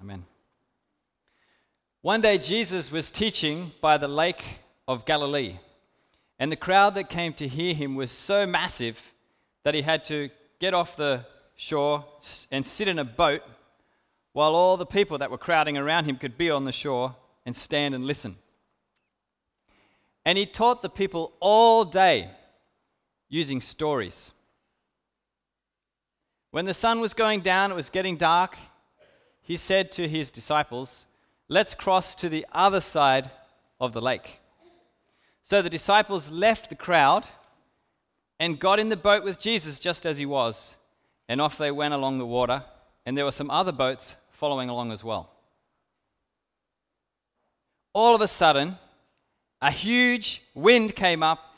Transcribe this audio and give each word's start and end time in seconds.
Amen. 0.00 0.24
One 2.00 2.22
day, 2.22 2.38
Jesus 2.38 2.90
was 2.90 3.10
teaching 3.10 3.72
by 3.82 3.98
the 3.98 4.08
lake 4.08 4.42
of 4.88 5.04
Galilee, 5.04 5.56
and 6.38 6.50
the 6.50 6.56
crowd 6.56 6.94
that 6.94 7.10
came 7.10 7.34
to 7.34 7.46
hear 7.46 7.74
him 7.74 7.96
was 7.96 8.10
so 8.10 8.46
massive 8.46 8.98
that 9.62 9.74
he 9.74 9.82
had 9.82 10.02
to 10.06 10.30
get 10.58 10.72
off 10.72 10.96
the 10.96 11.26
shore 11.54 12.06
and 12.50 12.64
sit 12.64 12.88
in 12.88 12.98
a 12.98 13.04
boat 13.04 13.42
while 14.32 14.54
all 14.54 14.78
the 14.78 14.86
people 14.86 15.18
that 15.18 15.30
were 15.30 15.36
crowding 15.36 15.76
around 15.76 16.06
him 16.06 16.16
could 16.16 16.38
be 16.38 16.50
on 16.50 16.64
the 16.64 16.72
shore 16.72 17.14
and 17.44 17.54
stand 17.54 17.94
and 17.94 18.06
listen. 18.06 18.36
And 20.24 20.38
he 20.38 20.46
taught 20.46 20.80
the 20.80 20.88
people 20.88 21.34
all 21.40 21.84
day 21.84 22.30
using 23.28 23.60
stories. 23.60 24.32
When 26.52 26.64
the 26.64 26.72
sun 26.72 27.00
was 27.00 27.12
going 27.12 27.40
down, 27.42 27.70
it 27.70 27.74
was 27.74 27.90
getting 27.90 28.16
dark, 28.16 28.56
he 29.50 29.56
said 29.56 29.90
to 29.90 30.06
his 30.06 30.30
disciples, 30.30 31.08
Let's 31.48 31.74
cross 31.74 32.14
to 32.14 32.28
the 32.28 32.46
other 32.52 32.80
side 32.80 33.32
of 33.80 33.92
the 33.92 34.00
lake. 34.00 34.38
So 35.42 35.60
the 35.60 35.68
disciples 35.68 36.30
left 36.30 36.68
the 36.68 36.76
crowd 36.76 37.26
and 38.38 38.60
got 38.60 38.78
in 38.78 38.90
the 38.90 38.96
boat 38.96 39.24
with 39.24 39.40
Jesus 39.40 39.80
just 39.80 40.06
as 40.06 40.18
he 40.18 40.24
was, 40.24 40.76
and 41.28 41.40
off 41.40 41.58
they 41.58 41.72
went 41.72 41.94
along 41.94 42.18
the 42.18 42.26
water, 42.26 42.62
and 43.04 43.18
there 43.18 43.24
were 43.24 43.32
some 43.32 43.50
other 43.50 43.72
boats 43.72 44.14
following 44.30 44.68
along 44.68 44.92
as 44.92 45.02
well. 45.02 45.32
All 47.92 48.14
of 48.14 48.20
a 48.20 48.28
sudden, 48.28 48.78
a 49.60 49.72
huge 49.72 50.42
wind 50.54 50.94
came 50.94 51.24
up 51.24 51.49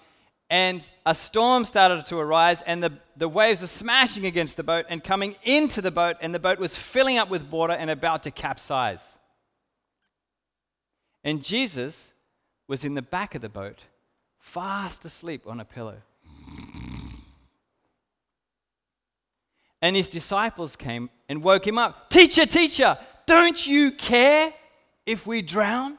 and 0.52 0.86
a 1.06 1.14
storm 1.14 1.64
started 1.64 2.04
to 2.04 2.18
arise, 2.18 2.60
and 2.66 2.82
the, 2.82 2.92
the 3.16 3.26
waves 3.26 3.62
were 3.62 3.66
smashing 3.66 4.26
against 4.26 4.58
the 4.58 4.62
boat 4.62 4.84
and 4.90 5.02
coming 5.02 5.34
into 5.44 5.80
the 5.80 5.90
boat, 5.90 6.18
and 6.20 6.34
the 6.34 6.38
boat 6.38 6.58
was 6.58 6.76
filling 6.76 7.16
up 7.16 7.30
with 7.30 7.50
water 7.50 7.72
and 7.72 7.88
about 7.88 8.24
to 8.24 8.30
capsize. 8.30 9.16
And 11.24 11.42
Jesus 11.42 12.12
was 12.68 12.84
in 12.84 12.92
the 12.92 13.00
back 13.00 13.34
of 13.34 13.40
the 13.40 13.48
boat, 13.48 13.78
fast 14.40 15.06
asleep 15.06 15.44
on 15.46 15.58
a 15.58 15.64
pillow. 15.64 15.96
And 19.80 19.96
his 19.96 20.10
disciples 20.10 20.76
came 20.76 21.08
and 21.30 21.42
woke 21.42 21.66
him 21.66 21.78
up. 21.78 22.10
Teacher, 22.10 22.44
teacher, 22.44 22.98
don't 23.26 23.66
you 23.66 23.90
care 23.90 24.52
if 25.06 25.26
we 25.26 25.40
drown? 25.40 25.96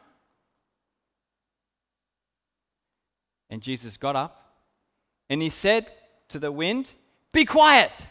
And 3.49 3.59
Jesus 3.59 3.97
got 3.97 4.15
up 4.15 4.41
and 5.33 5.41
he 5.41 5.49
said 5.49 5.91
to 6.29 6.37
the 6.37 6.51
wind, 6.51 6.91
Be 7.31 7.43
quiet. 7.43 8.05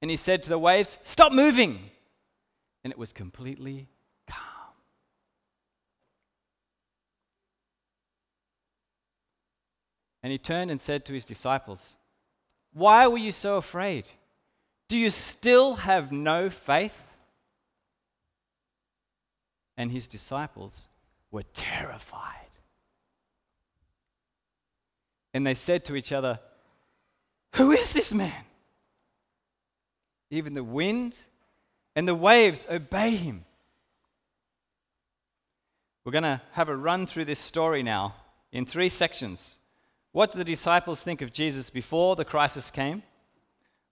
And 0.00 0.08
he 0.08 0.16
said 0.16 0.44
to 0.44 0.48
the 0.48 0.56
waves, 0.56 0.96
Stop 1.02 1.32
moving. 1.32 1.90
And 2.84 2.92
it 2.92 2.98
was 2.98 3.12
completely 3.12 3.88
calm. 4.28 4.76
And 10.22 10.30
he 10.30 10.38
turned 10.38 10.70
and 10.70 10.80
said 10.80 11.04
to 11.06 11.12
his 11.12 11.24
disciples, 11.24 11.96
Why 12.72 13.08
were 13.08 13.18
you 13.18 13.32
so 13.32 13.56
afraid? 13.56 14.04
Do 14.86 14.96
you 14.96 15.10
still 15.10 15.74
have 15.74 16.12
no 16.12 16.48
faith? 16.48 17.02
And 19.76 19.90
his 19.90 20.06
disciples 20.06 20.86
were 21.32 21.42
terrified. 21.54 22.47
And 25.34 25.46
they 25.46 25.54
said 25.54 25.84
to 25.86 25.96
each 25.96 26.12
other, 26.12 26.40
Who 27.56 27.72
is 27.72 27.92
this 27.92 28.12
man? 28.12 28.44
Even 30.30 30.54
the 30.54 30.64
wind 30.64 31.16
and 31.94 32.06
the 32.06 32.14
waves 32.14 32.66
obey 32.70 33.16
him. 33.16 33.44
We're 36.04 36.12
going 36.12 36.24
to 36.24 36.40
have 36.52 36.68
a 36.68 36.76
run 36.76 37.06
through 37.06 37.26
this 37.26 37.38
story 37.38 37.82
now 37.82 38.14
in 38.52 38.64
three 38.64 38.88
sections. 38.88 39.58
What 40.12 40.32
did 40.32 40.38
the 40.38 40.44
disciples 40.44 41.02
think 41.02 41.22
of 41.22 41.32
Jesus 41.32 41.70
before 41.70 42.16
the 42.16 42.24
crisis 42.24 42.70
came? 42.70 43.02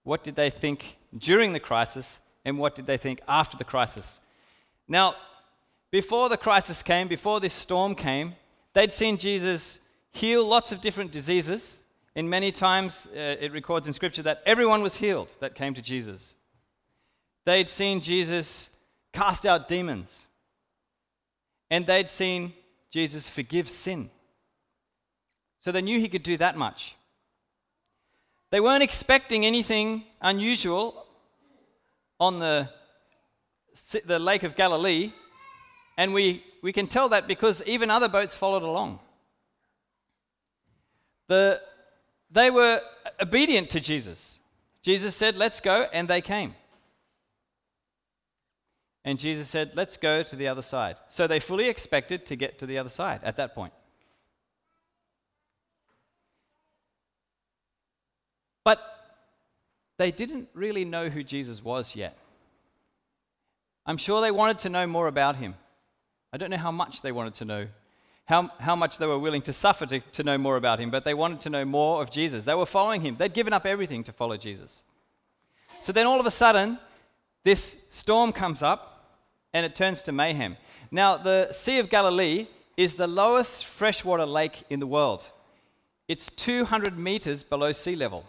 What 0.02 0.24
did 0.24 0.36
they 0.36 0.50
think 0.50 0.98
during 1.16 1.52
the 1.52 1.60
crisis? 1.60 2.20
And 2.44 2.58
what 2.58 2.74
did 2.74 2.86
they 2.86 2.96
think 2.96 3.20
after 3.28 3.56
the 3.56 3.64
crisis? 3.64 4.20
Now, 4.88 5.14
before 5.90 6.28
the 6.28 6.36
crisis 6.36 6.82
came, 6.82 7.08
before 7.08 7.40
this 7.40 7.54
storm 7.54 7.94
came, 7.94 8.34
they'd 8.72 8.92
seen 8.92 9.18
Jesus 9.18 9.80
heal 10.16 10.44
lots 10.46 10.72
of 10.72 10.80
different 10.80 11.12
diseases. 11.12 11.82
And 12.14 12.30
many 12.30 12.50
times 12.50 13.08
uh, 13.14 13.36
it 13.40 13.52
records 13.52 13.86
in 13.86 13.92
Scripture 13.92 14.22
that 14.22 14.42
everyone 14.46 14.82
was 14.82 14.96
healed 14.96 15.34
that 15.40 15.54
came 15.54 15.74
to 15.74 15.82
Jesus. 15.82 16.34
They'd 17.44 17.68
seen 17.68 18.00
Jesus 18.00 18.70
cast 19.12 19.44
out 19.44 19.68
demons. 19.68 20.26
And 21.70 21.84
they'd 21.84 22.08
seen 22.08 22.54
Jesus 22.90 23.28
forgive 23.28 23.68
sin. 23.68 24.10
So 25.60 25.72
they 25.72 25.82
knew 25.82 26.00
he 26.00 26.08
could 26.08 26.22
do 26.22 26.36
that 26.38 26.56
much. 26.56 26.96
They 28.50 28.60
weren't 28.60 28.82
expecting 28.82 29.44
anything 29.44 30.04
unusual 30.22 31.04
on 32.18 32.38
the, 32.38 32.70
the 34.06 34.18
Lake 34.18 34.42
of 34.42 34.56
Galilee. 34.56 35.12
And 35.98 36.14
we, 36.14 36.44
we 36.62 36.72
can 36.72 36.86
tell 36.86 37.10
that 37.10 37.28
because 37.28 37.62
even 37.66 37.90
other 37.90 38.08
boats 38.08 38.34
followed 38.34 38.62
along. 38.62 39.00
The, 41.28 41.60
they 42.30 42.50
were 42.50 42.80
obedient 43.20 43.70
to 43.70 43.80
Jesus. 43.80 44.40
Jesus 44.82 45.16
said, 45.16 45.36
Let's 45.36 45.60
go, 45.60 45.86
and 45.92 46.06
they 46.06 46.20
came. 46.20 46.54
And 49.04 49.18
Jesus 49.18 49.48
said, 49.48 49.72
Let's 49.74 49.96
go 49.96 50.22
to 50.22 50.36
the 50.36 50.48
other 50.48 50.62
side. 50.62 50.96
So 51.08 51.26
they 51.26 51.40
fully 51.40 51.68
expected 51.68 52.26
to 52.26 52.36
get 52.36 52.58
to 52.60 52.66
the 52.66 52.78
other 52.78 52.88
side 52.88 53.20
at 53.22 53.36
that 53.36 53.54
point. 53.54 53.72
But 58.64 58.80
they 59.96 60.10
didn't 60.10 60.48
really 60.54 60.84
know 60.84 61.08
who 61.08 61.22
Jesus 61.22 61.62
was 61.62 61.94
yet. 61.94 62.18
I'm 63.86 63.96
sure 63.96 64.20
they 64.20 64.32
wanted 64.32 64.58
to 64.60 64.68
know 64.68 64.86
more 64.86 65.06
about 65.06 65.36
him. 65.36 65.54
I 66.32 66.36
don't 66.36 66.50
know 66.50 66.56
how 66.56 66.72
much 66.72 67.02
they 67.02 67.12
wanted 67.12 67.34
to 67.34 67.44
know 67.44 67.66
how, 68.26 68.50
how 68.58 68.76
much 68.76 68.98
they 68.98 69.06
were 69.06 69.18
willing 69.18 69.42
to 69.42 69.52
suffer 69.52 69.86
to, 69.86 70.00
to 70.00 70.22
know 70.22 70.36
more 70.36 70.56
about 70.56 70.80
him, 70.80 70.90
but 70.90 71.04
they 71.04 71.14
wanted 71.14 71.40
to 71.42 71.50
know 71.50 71.64
more 71.64 72.02
of 72.02 72.10
Jesus. 72.10 72.44
They 72.44 72.54
were 72.54 72.66
following 72.66 73.00
him, 73.00 73.16
they'd 73.16 73.32
given 73.32 73.52
up 73.52 73.64
everything 73.64 74.04
to 74.04 74.12
follow 74.12 74.36
Jesus. 74.36 74.82
So 75.82 75.92
then 75.92 76.06
all 76.06 76.20
of 76.20 76.26
a 76.26 76.30
sudden, 76.30 76.78
this 77.44 77.76
storm 77.90 78.32
comes 78.32 78.62
up 78.62 79.20
and 79.54 79.64
it 79.64 79.76
turns 79.76 80.02
to 80.02 80.12
mayhem. 80.12 80.56
Now, 80.90 81.16
the 81.16 81.52
Sea 81.52 81.78
of 81.78 81.88
Galilee 81.88 82.48
is 82.76 82.94
the 82.94 83.06
lowest 83.06 83.64
freshwater 83.64 84.26
lake 84.26 84.64
in 84.68 84.80
the 84.80 84.86
world. 84.86 85.24
It's 86.08 86.28
200 86.30 86.98
meters 86.98 87.42
below 87.42 87.72
sea 87.72 87.96
level. 87.96 88.24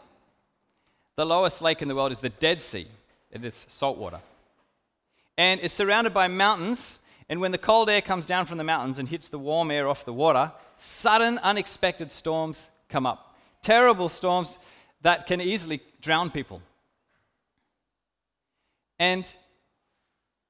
The 1.16 1.25
lowest 1.25 1.62
lake 1.62 1.81
in 1.81 1.88
the 1.88 1.96
world 1.96 2.12
is 2.12 2.19
the 2.19 2.29
Dead 2.29 2.62
Sea, 2.62 2.88
and 3.31 3.44
it 3.44 3.47
is 3.47 3.66
saltwater. 3.68 4.19
And 5.38 5.59
it's 5.62 5.74
surrounded 5.74 6.14
by 6.14 6.28
mountains 6.28 7.00
and 7.30 7.42
when 7.42 7.52
the 7.52 7.58
cold 7.58 7.90
air 7.90 8.02
comes 8.02 8.26
down 8.26 8.46
from 8.46 8.58
the 8.58 8.64
mountains 8.64 9.00
and 9.00 9.08
hits 9.08 9.28
the 9.28 9.40
warm 9.40 9.70
air 9.70 9.88
off 9.88 10.06
the 10.06 10.14
water, 10.14 10.52
sudden, 10.78 11.40
unexpected 11.40 12.12
storms 12.12 12.70
come 12.90 13.06
up. 13.06 13.36
Terrible 13.62 14.08
storms 14.08 14.58
that 15.02 15.28
can 15.28 15.42
easily 15.42 15.82
drown 16.00 16.30
people. 16.30 16.62
And 19.00 19.32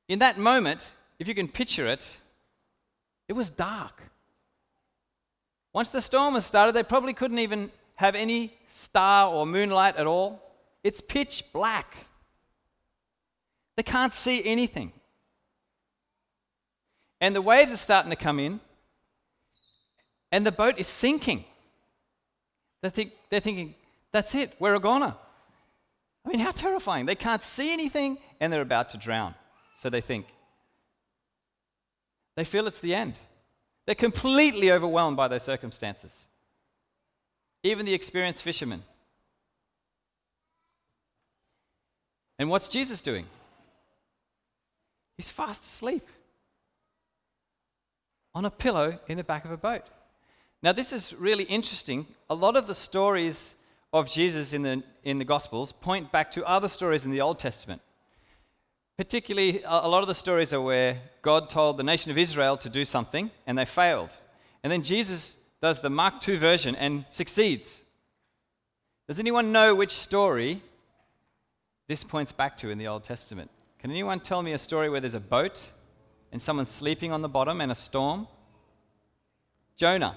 in 0.07 0.19
that 0.19 0.37
moment, 0.37 0.91
if 1.19 1.27
you 1.27 1.33
can 1.33 1.47
picture 1.47 1.87
it, 1.87 2.19
it 3.27 3.33
was 3.33 3.49
dark. 3.49 4.03
Once 5.73 5.89
the 5.89 6.01
storm 6.01 6.35
has 6.35 6.45
started, 6.45 6.73
they 6.73 6.83
probably 6.83 7.13
couldn't 7.13 7.39
even 7.39 7.71
have 7.95 8.15
any 8.15 8.53
star 8.69 9.33
or 9.33 9.45
moonlight 9.45 9.97
at 9.97 10.07
all. 10.07 10.41
It's 10.83 11.01
pitch 11.01 11.43
black. 11.51 12.05
They 13.75 13.83
can't 13.83 14.13
see 14.13 14.43
anything. 14.45 14.91
And 17.19 17.35
the 17.35 17.41
waves 17.41 17.71
are 17.71 17.77
starting 17.77 18.11
to 18.11 18.15
come 18.15 18.39
in, 18.39 18.59
and 20.31 20.45
the 20.45 20.51
boat 20.51 20.75
is 20.77 20.87
sinking. 20.87 21.45
They 22.81 22.89
think, 22.89 23.13
they're 23.29 23.39
thinking, 23.39 23.75
that's 24.11 24.35
it, 24.35 24.55
we're 24.59 24.75
a 24.75 24.79
goner. 24.79 25.15
I 26.25 26.29
mean, 26.29 26.39
how 26.39 26.51
terrifying. 26.51 27.05
They 27.05 27.15
can't 27.15 27.41
see 27.41 27.73
anything, 27.73 28.17
and 28.39 28.51
they're 28.51 28.61
about 28.61 28.89
to 28.91 28.97
drown. 28.97 29.33
So 29.77 29.89
they 29.89 30.01
think. 30.01 30.27
They 32.35 32.43
feel 32.43 32.67
it's 32.67 32.81
the 32.81 32.93
end. 32.93 33.19
They're 33.85 33.95
completely 33.95 34.71
overwhelmed 34.71 35.17
by 35.17 35.27
their 35.27 35.39
circumstances. 35.39 36.27
Even 37.63 37.85
the 37.85 37.93
experienced 37.93 38.43
fishermen. 38.43 38.83
And 42.37 42.49
what's 42.49 42.67
Jesus 42.67 43.01
doing? 43.01 43.25
He's 45.17 45.29
fast 45.29 45.63
asleep 45.63 46.07
on 48.37 48.45
a 48.45 48.51
pillow 48.51 48.99
in 49.07 49.17
the 49.17 49.23
back 49.23 49.45
of 49.45 49.51
a 49.51 49.57
boat. 49.57 49.81
Now, 50.61 50.71
this 50.71 50.93
is 50.93 51.15
really 51.15 51.45
interesting. 51.45 52.05
A 52.29 52.35
lot 52.35 52.55
of 52.55 52.67
the 52.67 52.75
stories 52.75 53.55
of 53.91 54.07
Jesus 54.11 54.53
in 54.53 54.61
the, 54.61 54.83
in 55.03 55.17
the 55.17 55.25
Gospels 55.25 55.71
point 55.71 56.11
back 56.11 56.29
to 56.33 56.45
other 56.45 56.67
stories 56.67 57.03
in 57.03 57.09
the 57.09 57.19
Old 57.19 57.39
Testament. 57.39 57.81
Particularly, 58.95 59.63
a 59.65 59.89
lot 59.89 60.03
of 60.03 60.07
the 60.07 60.13
stories 60.13 60.53
are 60.53 60.61
where 60.61 61.01
God 61.23 61.49
told 61.49 61.77
the 61.77 61.83
nation 61.83 62.11
of 62.11 62.17
Israel 62.19 62.57
to 62.57 62.69
do 62.69 62.85
something 62.85 63.31
and 63.47 63.57
they 63.57 63.65
failed. 63.65 64.15
And 64.61 64.71
then 64.71 64.83
Jesus 64.83 65.35
does 65.59 65.79
the 65.79 65.89
Mark 65.89 66.27
II 66.29 66.37
version 66.37 66.75
and 66.75 67.05
succeeds. 67.09 67.85
Does 69.07 69.17
anyone 69.17 69.51
know 69.51 69.73
which 69.73 69.93
story 69.93 70.61
this 71.87 72.03
points 72.03 72.31
back 72.31 72.55
to 72.57 72.69
in 72.69 72.77
the 72.77 72.85
Old 72.85 73.03
Testament? 73.03 73.49
Can 73.79 73.89
anyone 73.89 74.19
tell 74.19 74.43
me 74.43 74.51
a 74.51 74.59
story 74.59 74.91
where 74.91 75.01
there's 75.01 75.15
a 75.15 75.19
boat 75.19 75.71
and 76.37 76.41
someone's 76.43 76.69
sleeping 76.69 77.11
on 77.11 77.23
the 77.23 77.27
bottom 77.27 77.61
and 77.61 77.71
a 77.71 77.75
storm? 77.75 78.27
Jonah. 79.75 80.15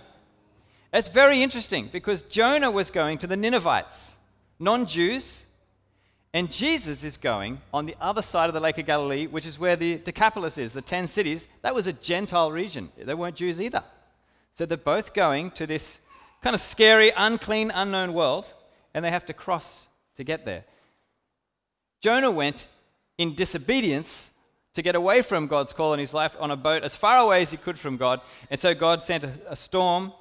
It's 0.93 1.09
very 1.09 1.43
interesting 1.43 1.89
because 1.91 2.21
Jonah 2.21 2.71
was 2.71 2.91
going 2.91 3.17
to 3.19 3.27
the 3.27 3.39
Ninevites, 3.39 4.17
non 4.59 4.85
Jews, 4.85 5.47
and 6.35 6.53
Jesus 6.53 7.05
is 7.05 7.17
going 7.17 7.63
on 7.73 7.87
the 7.87 7.97
other 8.03 8.21
side 8.21 8.49
of 8.49 8.55
the 8.55 8.61
Lake 8.61 8.77
of 8.77 8.85
Galilee, 8.85 9.29
which 9.29 9.47
is 9.47 9.59
where 9.59 9.77
the 9.77 9.97
Decapolis 9.97 10.59
is, 10.59 10.75
the 10.75 10.83
10 10.83 11.07
cities. 11.07 11.49
That 11.63 11.75
was 11.75 11.87
a 11.87 11.95
Gentile 11.95 12.53
region. 12.53 12.93
They 12.99 13.15
weren't 13.15 13.37
Jews 13.37 13.63
either. 13.63 13.83
So 14.53 14.67
they're 14.67 14.77
both 14.77 15.15
going 15.15 15.53
to 15.53 15.67
this 15.67 16.01
kind 16.43 16.53
of 16.53 16.61
scary, 16.61 17.13
unclean, 17.17 17.71
unknown 17.75 18.13
world, 18.13 18.53
and 18.93 19.03
they 19.03 19.11
have 19.11 19.25
to 19.25 19.33
cross 19.33 19.89
to 20.17 20.23
get 20.23 20.45
there. 20.45 20.65
Jonah 22.03 22.31
went 22.31 22.69
in 23.17 23.35
disobedience 23.35 24.30
to 24.75 24.83
get 24.83 24.95
away 24.95 25.23
from 25.23 25.47
God's 25.47 25.73
call 25.73 25.93
in 25.93 26.01
his 26.01 26.15
life 26.15 26.37
on 26.39 26.51
a 26.51 26.57
boat 26.57 26.83
as 26.83 26.95
far 26.95 27.19
away 27.19 27.43
as 27.43 27.51
he 27.51 27.57
could 27.57 27.79
from 27.79 27.97
God. 27.97 28.21
And 28.51 28.61
so 28.61 28.75
God 28.75 29.03
sent 29.03 29.25
a, 29.25 29.33
a 29.49 29.57
storm, 29.57 30.13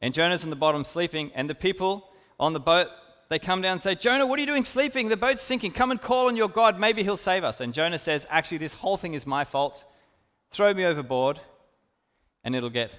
and 0.00 0.14
Jonah's 0.14 0.44
on 0.44 0.50
the 0.50 0.56
bottom 0.56 0.84
sleeping, 0.84 1.30
and 1.34 1.50
the 1.50 1.54
people 1.54 2.08
on 2.38 2.52
the 2.52 2.60
boat 2.60 2.88
they 3.32 3.38
come 3.38 3.62
down 3.62 3.72
and 3.72 3.80
say, 3.80 3.94
Jonah, 3.94 4.26
what 4.26 4.38
are 4.38 4.42
you 4.42 4.46
doing 4.46 4.66
sleeping? 4.66 5.08
The 5.08 5.16
boat's 5.16 5.42
sinking. 5.42 5.72
Come 5.72 5.90
and 5.90 6.00
call 6.00 6.28
on 6.28 6.36
your 6.36 6.50
God. 6.50 6.78
Maybe 6.78 7.02
he'll 7.02 7.16
save 7.16 7.44
us. 7.44 7.62
And 7.62 7.72
Jonah 7.72 7.98
says, 7.98 8.26
Actually, 8.28 8.58
this 8.58 8.74
whole 8.74 8.98
thing 8.98 9.14
is 9.14 9.26
my 9.26 9.42
fault. 9.42 9.86
Throw 10.50 10.74
me 10.74 10.84
overboard, 10.84 11.40
and 12.44 12.54
it'll 12.54 12.68
get 12.68 12.94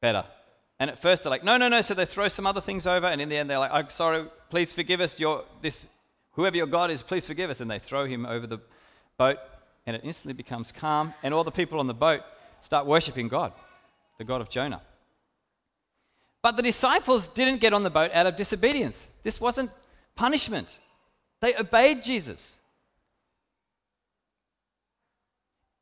better. 0.00 0.24
And 0.78 0.88
at 0.88 0.98
first 0.98 1.22
they're 1.22 1.30
like, 1.30 1.44
No, 1.44 1.58
no, 1.58 1.68
no. 1.68 1.82
So 1.82 1.92
they 1.92 2.06
throw 2.06 2.28
some 2.28 2.46
other 2.46 2.62
things 2.62 2.86
over, 2.86 3.06
and 3.06 3.20
in 3.20 3.28
the 3.28 3.36
end 3.36 3.50
they're 3.50 3.58
like, 3.58 3.72
I'm 3.72 3.90
sorry, 3.90 4.24
please 4.48 4.72
forgive 4.72 5.02
us. 5.02 5.20
Your, 5.20 5.44
this, 5.60 5.86
whoever 6.32 6.56
your 6.56 6.66
God 6.66 6.90
is, 6.90 7.02
please 7.02 7.26
forgive 7.26 7.50
us. 7.50 7.60
And 7.60 7.70
they 7.70 7.78
throw 7.78 8.06
him 8.06 8.24
over 8.24 8.46
the 8.46 8.60
boat, 9.18 9.36
and 9.86 9.94
it 9.96 10.02
instantly 10.04 10.34
becomes 10.34 10.72
calm, 10.72 11.14
and 11.22 11.32
all 11.32 11.44
the 11.44 11.50
people 11.50 11.78
on 11.78 11.86
the 11.86 11.94
boat 11.94 12.22
start 12.60 12.86
worshiping 12.86 13.28
God, 13.28 13.52
the 14.18 14.24
God 14.24 14.40
of 14.40 14.50
Jonah. 14.50 14.82
But 16.42 16.56
the 16.56 16.62
disciples 16.62 17.28
didn't 17.28 17.60
get 17.60 17.72
on 17.72 17.82
the 17.82 17.90
boat 17.90 18.10
out 18.12 18.26
of 18.26 18.36
disobedience. 18.36 19.06
This 19.22 19.40
wasn't 19.40 19.70
punishment, 20.14 20.78
they 21.40 21.54
obeyed 21.56 22.02
Jesus. 22.02 22.58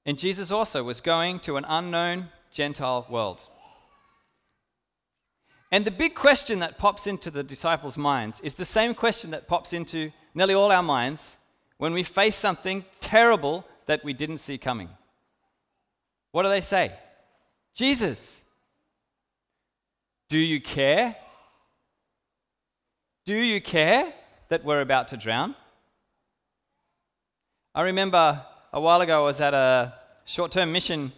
And 0.07 0.19
Jesus 0.19 0.51
also 0.51 0.85
was 0.85 1.01
going 1.01 1.39
to 1.41 1.57
an 1.57 1.65
unknown 1.67 2.29
Gentile 2.51 3.07
world. 3.09 3.41
And 5.73 5.85
the 5.85 5.91
big 5.91 6.15
question 6.15 6.59
that 6.59 6.79
pops 6.79 7.07
into 7.07 7.31
the 7.31 7.43
disciples' 7.43 7.97
minds 7.97 8.41
is 8.41 8.55
the 8.55 8.65
same 8.65 8.95
question 8.95 9.31
that 9.31 9.49
pops 9.49 9.73
into 9.73 10.13
nearly 10.35 10.55
all 10.55 10.71
our 10.71 10.83
minds 10.83 11.37
when 11.79 11.93
we 11.93 12.03
face 12.03 12.37
something 12.37 12.85
terrible 13.01 13.67
that 13.87 14.05
we 14.05 14.13
didn't 14.13 14.39
see 14.39 14.59
coming. 14.59 14.89
What 16.33 16.43
do 16.43 16.49
they 16.49 16.61
say? 16.61 16.93
Jesus, 17.75 18.43
do 20.29 20.39
you 20.39 20.61
care? 20.61 21.17
Do 23.25 23.35
you 23.35 23.61
care 23.61 24.13
that 24.49 24.65
we're 24.65 24.81
about 24.81 25.09
to 25.09 25.17
drown? 25.17 25.55
I 27.75 27.83
remember 27.83 28.45
a 28.73 28.81
while 28.81 29.01
ago 29.01 29.23
I 29.23 29.25
was 29.25 29.41
at 29.41 29.55
a 29.55 29.95
short 30.25 30.53
term 30.53 30.73
mission 30.73 31.13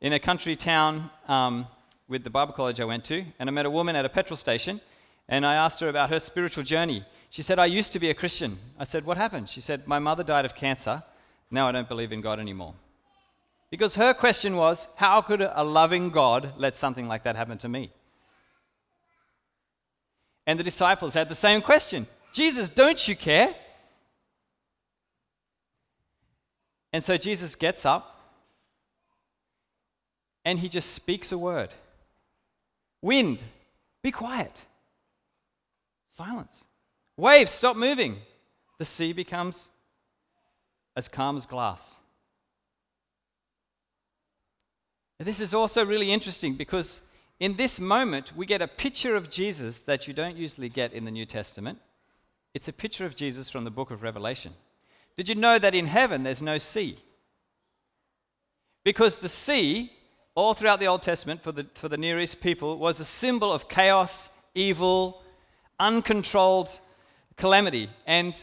in 0.00 0.12
a 0.12 0.18
country 0.18 0.56
town 0.56 1.10
um, 1.28 1.66
with 2.08 2.24
the 2.24 2.30
Bible 2.30 2.52
college 2.52 2.80
I 2.80 2.84
went 2.84 3.04
to, 3.04 3.24
and 3.38 3.48
I 3.48 3.52
met 3.52 3.66
a 3.66 3.70
woman 3.70 3.96
at 3.96 4.04
a 4.04 4.08
petrol 4.08 4.36
station, 4.36 4.80
and 5.28 5.46
I 5.46 5.54
asked 5.54 5.80
her 5.80 5.88
about 5.88 6.10
her 6.10 6.20
spiritual 6.20 6.64
journey. 6.64 7.04
She 7.30 7.42
said, 7.42 7.58
I 7.58 7.66
used 7.66 7.92
to 7.92 7.98
be 7.98 8.10
a 8.10 8.14
Christian. 8.14 8.58
I 8.78 8.84
said, 8.84 9.06
What 9.06 9.16
happened? 9.16 9.48
She 9.48 9.60
said, 9.60 9.86
My 9.86 9.98
mother 9.98 10.22
died 10.22 10.44
of 10.44 10.54
cancer. 10.54 11.02
Now 11.52 11.68
I 11.68 11.72
don't 11.72 11.88
believe 11.88 12.12
in 12.12 12.22
God 12.22 12.40
anymore. 12.40 12.74
Because 13.70 13.94
her 13.94 14.14
question 14.14 14.56
was, 14.56 14.88
How 14.96 15.20
could 15.20 15.42
a 15.42 15.62
loving 15.62 16.10
God 16.10 16.54
let 16.56 16.76
something 16.76 17.06
like 17.06 17.24
that 17.24 17.36
happen 17.36 17.58
to 17.58 17.68
me? 17.68 17.92
And 20.46 20.58
the 20.58 20.64
disciples 20.64 21.14
had 21.14 21.28
the 21.28 21.34
same 21.34 21.60
question 21.60 22.06
Jesus, 22.32 22.68
don't 22.68 23.06
you 23.06 23.14
care? 23.14 23.54
And 26.92 27.04
so 27.04 27.16
Jesus 27.16 27.54
gets 27.54 27.86
up 27.86 28.18
and 30.44 30.58
he 30.58 30.68
just 30.68 30.90
speaks 30.92 31.32
a 31.32 31.38
word 31.38 31.70
Wind, 33.02 33.42
be 34.02 34.10
quiet. 34.10 34.56
Silence. 36.08 36.64
Waves, 37.16 37.50
stop 37.50 37.76
moving. 37.76 38.18
The 38.78 38.84
sea 38.84 39.12
becomes 39.12 39.70
as 40.96 41.08
calm 41.08 41.36
as 41.36 41.46
glass. 41.46 41.98
This 45.18 45.40
is 45.40 45.54
also 45.54 45.84
really 45.84 46.10
interesting 46.10 46.54
because 46.54 47.00
in 47.38 47.56
this 47.56 47.78
moment, 47.80 48.32
we 48.36 48.46
get 48.46 48.62
a 48.62 48.68
picture 48.68 49.16
of 49.16 49.30
Jesus 49.30 49.78
that 49.80 50.06
you 50.06 50.14
don't 50.14 50.36
usually 50.36 50.68
get 50.68 50.92
in 50.92 51.04
the 51.04 51.10
New 51.10 51.26
Testament. 51.26 51.78
It's 52.54 52.68
a 52.68 52.72
picture 52.72 53.06
of 53.06 53.16
Jesus 53.16 53.48
from 53.50 53.64
the 53.64 53.70
book 53.70 53.90
of 53.90 54.02
Revelation. 54.02 54.52
Did 55.16 55.28
you 55.28 55.34
know 55.34 55.58
that 55.58 55.74
in 55.74 55.86
heaven 55.86 56.22
there's 56.22 56.42
no 56.42 56.58
sea? 56.58 56.98
Because 58.84 59.16
the 59.16 59.28
sea, 59.28 59.92
all 60.34 60.54
throughout 60.54 60.80
the 60.80 60.86
Old 60.86 61.02
Testament 61.02 61.42
for 61.42 61.52
the, 61.52 61.66
for 61.74 61.88
the 61.88 61.96
Near 61.96 62.18
East 62.18 62.40
people, 62.40 62.78
was 62.78 63.00
a 63.00 63.04
symbol 63.04 63.52
of 63.52 63.68
chaos, 63.68 64.28
evil, 64.54 65.22
uncontrolled 65.78 66.80
calamity. 67.36 67.90
And 68.06 68.42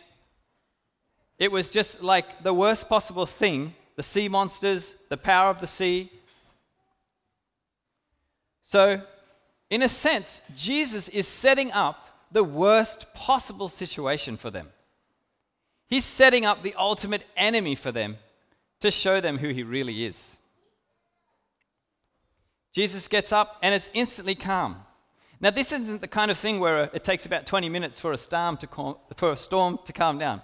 it 1.39 1.51
was 1.51 1.69
just 1.69 2.01
like 2.01 2.43
the 2.43 2.53
worst 2.53 2.87
possible 2.87 3.25
thing 3.25 3.73
the 3.95 4.03
sea 4.03 4.29
monsters, 4.29 4.95
the 5.09 5.17
power 5.17 5.49
of 5.49 5.59
the 5.59 5.67
sea, 5.67 6.09
so, 8.69 9.01
in 9.71 9.81
a 9.81 9.89
sense, 9.89 10.43
Jesus 10.55 11.09
is 11.09 11.27
setting 11.27 11.71
up 11.71 12.07
the 12.31 12.43
worst 12.43 13.11
possible 13.15 13.67
situation 13.67 14.37
for 14.37 14.51
them. 14.51 14.69
He's 15.87 16.05
setting 16.05 16.45
up 16.45 16.61
the 16.61 16.75
ultimate 16.77 17.23
enemy 17.35 17.73
for 17.73 17.91
them 17.91 18.17
to 18.81 18.91
show 18.91 19.21
them 19.21 19.39
who 19.39 19.49
he 19.49 19.63
really 19.63 20.05
is. 20.05 20.37
Jesus 22.71 23.07
gets 23.07 23.31
up 23.31 23.57
and 23.63 23.73
it's 23.73 23.89
instantly 23.95 24.35
calm. 24.35 24.75
Now, 25.41 25.49
this 25.49 25.71
isn't 25.71 26.01
the 26.01 26.07
kind 26.07 26.29
of 26.29 26.37
thing 26.37 26.59
where 26.59 26.91
it 26.93 27.03
takes 27.03 27.25
about 27.25 27.47
20 27.47 27.69
minutes 27.69 27.97
for 27.97 28.11
a 28.11 28.19
storm 28.19 28.55
to, 28.57 28.67
calm, 28.67 28.97
for 29.15 29.31
a 29.31 29.35
storm 29.35 29.79
to 29.85 29.91
calm 29.91 30.19
down. 30.19 30.43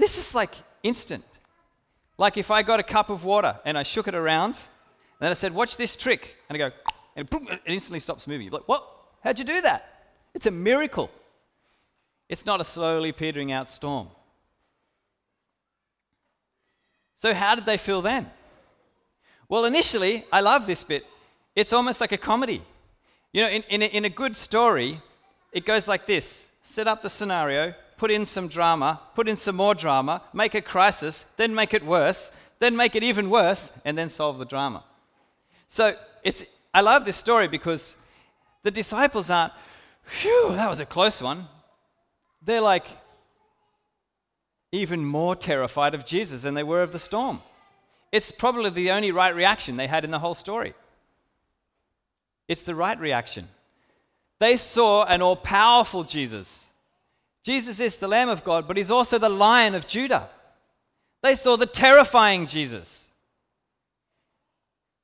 This 0.00 0.16
is 0.16 0.34
like 0.34 0.54
instant. 0.82 1.24
Like 2.16 2.38
if 2.38 2.50
I 2.50 2.62
got 2.62 2.80
a 2.80 2.82
cup 2.82 3.10
of 3.10 3.22
water 3.22 3.60
and 3.66 3.76
I 3.76 3.82
shook 3.82 4.08
it 4.08 4.14
around 4.14 4.52
and 4.54 5.20
then 5.20 5.30
I 5.30 5.34
said, 5.34 5.52
Watch 5.52 5.76
this 5.76 5.94
trick. 5.94 6.36
And 6.48 6.56
I 6.56 6.58
go, 6.58 6.74
and 7.16 7.28
it 7.30 7.60
instantly 7.66 8.00
stops 8.00 8.26
moving. 8.26 8.46
You're 8.46 8.54
like, 8.54 8.66
What? 8.68 8.82
How'd 9.22 9.38
you 9.38 9.44
do 9.44 9.60
that? 9.60 9.84
It's 10.34 10.46
a 10.46 10.50
miracle. 10.50 11.10
It's 12.30 12.46
not 12.46 12.62
a 12.62 12.64
slowly 12.64 13.12
petering 13.12 13.52
out 13.52 13.68
storm. 13.68 14.08
So, 17.16 17.34
how 17.34 17.54
did 17.54 17.66
they 17.66 17.76
feel 17.76 18.00
then? 18.00 18.30
Well, 19.50 19.66
initially, 19.66 20.24
I 20.32 20.40
love 20.40 20.66
this 20.66 20.82
bit. 20.82 21.04
It's 21.54 21.74
almost 21.74 22.00
like 22.00 22.12
a 22.12 22.16
comedy. 22.16 22.62
You 23.32 23.42
know, 23.42 23.50
in, 23.50 23.62
in, 23.68 23.82
a, 23.82 23.86
in 23.86 24.04
a 24.06 24.08
good 24.08 24.36
story, 24.36 25.02
it 25.52 25.66
goes 25.66 25.86
like 25.86 26.06
this 26.06 26.48
set 26.62 26.88
up 26.88 27.02
the 27.02 27.10
scenario, 27.10 27.74
put 28.00 28.10
in 28.10 28.24
some 28.24 28.48
drama, 28.48 28.98
put 29.14 29.28
in 29.28 29.36
some 29.36 29.56
more 29.56 29.74
drama, 29.74 30.22
make 30.32 30.54
a 30.54 30.62
crisis, 30.62 31.26
then 31.36 31.54
make 31.54 31.74
it 31.74 31.84
worse, 31.84 32.32
then 32.58 32.74
make 32.74 32.96
it 32.96 33.02
even 33.02 33.28
worse, 33.28 33.72
and 33.84 33.98
then 33.98 34.08
solve 34.08 34.38
the 34.38 34.46
drama. 34.46 34.82
So 35.68 35.94
it's, 36.24 36.42
I 36.72 36.80
love 36.80 37.04
this 37.04 37.16
story 37.16 37.46
because 37.46 37.96
the 38.62 38.70
disciples 38.70 39.28
aren't, 39.28 39.52
phew, 40.02 40.48
that 40.52 40.70
was 40.70 40.80
a 40.80 40.86
close 40.86 41.20
one. 41.20 41.46
They're 42.42 42.62
like 42.62 42.86
even 44.72 45.04
more 45.04 45.36
terrified 45.36 45.94
of 45.94 46.06
Jesus 46.06 46.40
than 46.40 46.54
they 46.54 46.62
were 46.62 46.82
of 46.82 46.92
the 46.92 46.98
storm. 46.98 47.42
It's 48.12 48.32
probably 48.32 48.70
the 48.70 48.92
only 48.92 49.12
right 49.12 49.34
reaction 49.34 49.76
they 49.76 49.88
had 49.88 50.06
in 50.06 50.10
the 50.10 50.20
whole 50.20 50.32
story. 50.32 50.72
It's 52.48 52.62
the 52.62 52.74
right 52.74 52.98
reaction. 52.98 53.48
They 54.38 54.56
saw 54.56 55.04
an 55.04 55.20
all 55.20 55.36
powerful 55.36 56.02
Jesus. 56.02 56.69
Jesus 57.42 57.80
is 57.80 57.96
the 57.96 58.08
Lamb 58.08 58.28
of 58.28 58.44
God, 58.44 58.68
but 58.68 58.76
he's 58.76 58.90
also 58.90 59.18
the 59.18 59.28
Lion 59.28 59.74
of 59.74 59.86
Judah. 59.86 60.28
They 61.22 61.34
saw 61.34 61.56
the 61.56 61.66
terrifying 61.66 62.46
Jesus 62.46 63.08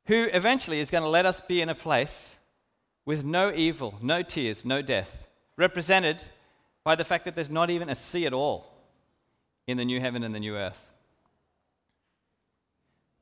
who 0.07 0.29
eventually 0.33 0.79
is 0.81 0.91
going 0.91 1.03
to 1.03 1.09
let 1.09 1.27
us 1.27 1.41
be 1.41 1.61
in 1.61 1.69
a 1.69 1.75
place 1.75 2.39
with 3.05 3.25
no 3.25 3.53
evil, 3.53 3.95
no 4.01 4.23
tears, 4.23 4.65
no 4.65 4.83
death, 4.83 5.27
represented 5.57 6.25
by 6.85 6.95
the 6.95 7.05
fact 7.05 7.25
that 7.25 7.35
there's 7.35 7.51
not 7.51 7.71
even 7.71 7.89
a 7.89 7.95
sea 7.95 8.27
at 8.27 8.33
all 8.33 8.73
in 9.67 9.77
the 9.77 9.85
new 9.85 10.01
heaven 10.01 10.23
and 10.23 10.35
the 10.35 10.41
new 10.41 10.57
earth. 10.57 10.81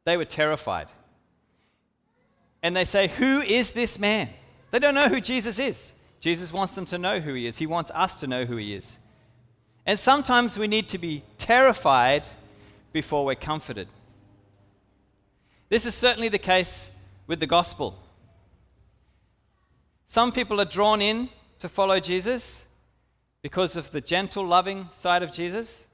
They 0.04 0.16
were 0.16 0.26
terrified. 0.26 0.88
And 2.62 2.76
they 2.76 2.84
say, 2.84 3.08
Who 3.08 3.40
is 3.40 3.70
this 3.70 3.98
man? 3.98 4.30
They 4.70 4.78
don't 4.78 4.94
know 4.94 5.08
who 5.08 5.20
Jesus 5.20 5.58
is. 5.58 5.94
Jesus 6.20 6.52
wants 6.52 6.74
them 6.74 6.86
to 6.86 6.98
know 6.98 7.20
who 7.20 7.34
he 7.34 7.46
is. 7.46 7.58
He 7.58 7.66
wants 7.66 7.90
us 7.94 8.14
to 8.16 8.26
know 8.26 8.44
who 8.44 8.56
he 8.56 8.74
is. 8.74 8.98
And 9.86 9.98
sometimes 9.98 10.58
we 10.58 10.66
need 10.66 10.88
to 10.90 10.98
be 10.98 11.22
terrified 11.38 12.24
before 12.92 13.24
we're 13.24 13.34
comforted. 13.34 13.88
This 15.68 15.86
is 15.86 15.94
certainly 15.94 16.28
the 16.28 16.38
case 16.38 16.90
with 17.26 17.40
the 17.40 17.46
gospel. 17.46 17.98
Some 20.06 20.32
people 20.32 20.60
are 20.60 20.66
drawn 20.66 21.02
in 21.02 21.28
to 21.58 21.68
follow 21.68 21.98
Jesus 21.98 22.64
because 23.42 23.76
of 23.76 23.90
the 23.90 24.00
gentle, 24.00 24.46
loving 24.46 24.88
side 24.92 25.22
of 25.22 25.32
Jesus. 25.32 25.86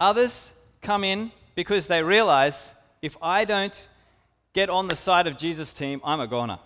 Others 0.00 0.52
come 0.80 1.04
in 1.04 1.30
because 1.54 1.86
they 1.86 2.02
realize 2.02 2.72
if 3.02 3.16
I 3.22 3.44
don't 3.44 3.88
get 4.52 4.70
on 4.70 4.88
the 4.88 4.96
side 4.96 5.26
of 5.26 5.38
Jesus' 5.38 5.72
team, 5.72 6.00
I'm 6.02 6.20
a 6.20 6.26
goner. 6.26 6.58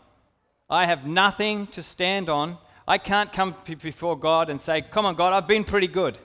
I 0.71 0.87
have 0.87 1.07
nothing 1.07 1.67
to 1.69 1.83
stand 1.83 2.29
on. 2.29 2.59
I 2.87 2.99
can't 2.99 3.33
come 3.33 3.55
before 3.65 4.19
God 4.19 4.51
and 4.51 4.61
say, 4.61 4.83
Come 4.83 5.07
on, 5.07 5.15
God, 5.15 5.33
I've 5.33 5.49
been 5.49 5.65
pretty 5.65 5.89
good. 5.89 6.19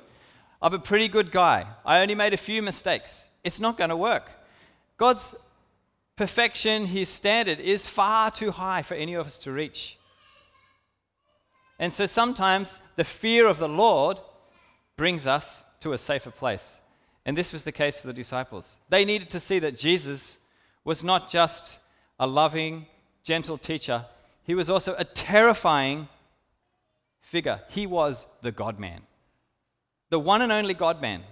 I'm 0.62 0.74
a 0.74 0.80
pretty 0.80 1.08
good 1.08 1.32
guy. 1.32 1.66
I 1.86 2.02
only 2.02 2.16
made 2.16 2.34
a 2.34 2.38
few 2.38 2.62
mistakes. 2.62 3.30
It's 3.44 3.60
not 3.60 3.78
going 3.78 3.92
to 3.92 3.96
work. 3.96 4.30
God's 4.98 5.34
perfection, 6.18 6.88
His 6.88 7.08
standard, 7.08 7.60
is 7.60 7.88
far 7.88 8.30
too 8.30 8.52
high 8.52 8.82
for 8.82 8.96
any 8.96 9.14
of 9.14 9.26
us 9.26 9.38
to 9.40 9.52
reach. 9.52 9.98
And 11.80 11.94
so 11.94 12.06
sometimes 12.06 12.82
the 12.98 13.06
fear 13.06 13.48
of 13.48 13.58
the 13.58 13.70
Lord 13.70 14.20
brings 14.98 15.26
us 15.26 15.64
to 15.80 15.94
a 15.94 15.98
safer 15.98 16.32
place. 16.32 16.82
And 17.26 17.38
this 17.38 17.54
was 17.54 17.64
the 17.64 17.72
case 17.72 17.98
for 17.98 18.08
the 18.08 18.14
disciples. 18.14 18.80
They 18.90 19.06
needed 19.06 19.30
to 19.30 19.40
see 19.40 19.60
that 19.60 19.78
Jesus 19.78 20.40
was 20.84 21.06
not 21.06 21.30
just 21.30 21.80
a 22.20 22.28
loving, 22.28 22.86
gentle 23.24 23.58
teacher, 23.58 24.06
he 24.44 24.56
was 24.56 24.70
also 24.70 24.96
a 24.98 25.06
terrifying 25.06 26.08
figure. 27.30 27.62
He 27.70 27.86
was 27.86 28.26
the 28.42 28.52
God 28.52 28.80
man, 28.80 29.02
the 30.10 30.20
one 30.20 30.42
and 30.42 30.52
only 30.52 30.74
God 30.74 31.02
man. 31.02 31.24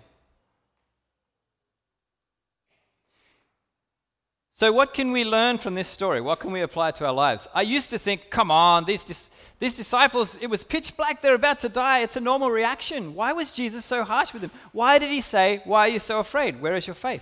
So, 4.54 4.72
what 4.72 4.96
can 4.96 5.12
we 5.12 5.24
learn 5.24 5.60
from 5.60 5.76
this 5.76 5.88
story? 5.88 6.20
What 6.20 6.40
can 6.40 6.52
we 6.52 6.62
apply 6.62 6.90
to 6.92 7.06
our 7.06 7.14
lives? 7.14 7.48
I 7.54 7.62
used 7.62 7.92
to 7.92 8.00
think, 8.00 8.32
come 8.32 8.50
on, 8.50 8.86
these, 8.86 9.04
dis- 9.04 9.30
these 9.60 9.76
disciples, 9.76 10.36
it 10.42 10.48
was 10.48 10.64
pitch 10.64 10.98
black, 10.98 11.22
they're 11.22 11.36
about 11.36 11.60
to 11.60 11.70
die. 11.70 12.00
It's 12.00 12.16
a 12.16 12.22
normal 12.22 12.50
reaction. 12.50 13.14
Why 13.14 13.34
was 13.34 13.52
Jesus 13.52 13.86
so 13.86 14.04
harsh 14.04 14.34
with 14.34 14.42
them? 14.42 14.52
Why 14.72 14.98
did 14.98 15.12
he 15.12 15.22
say, 15.22 15.62
Why 15.64 15.82
are 15.82 15.90
you 15.90 16.00
so 16.00 16.20
afraid? 16.20 16.60
Where 16.60 16.76
is 16.76 16.88
your 16.88 16.96
faith? 16.96 17.22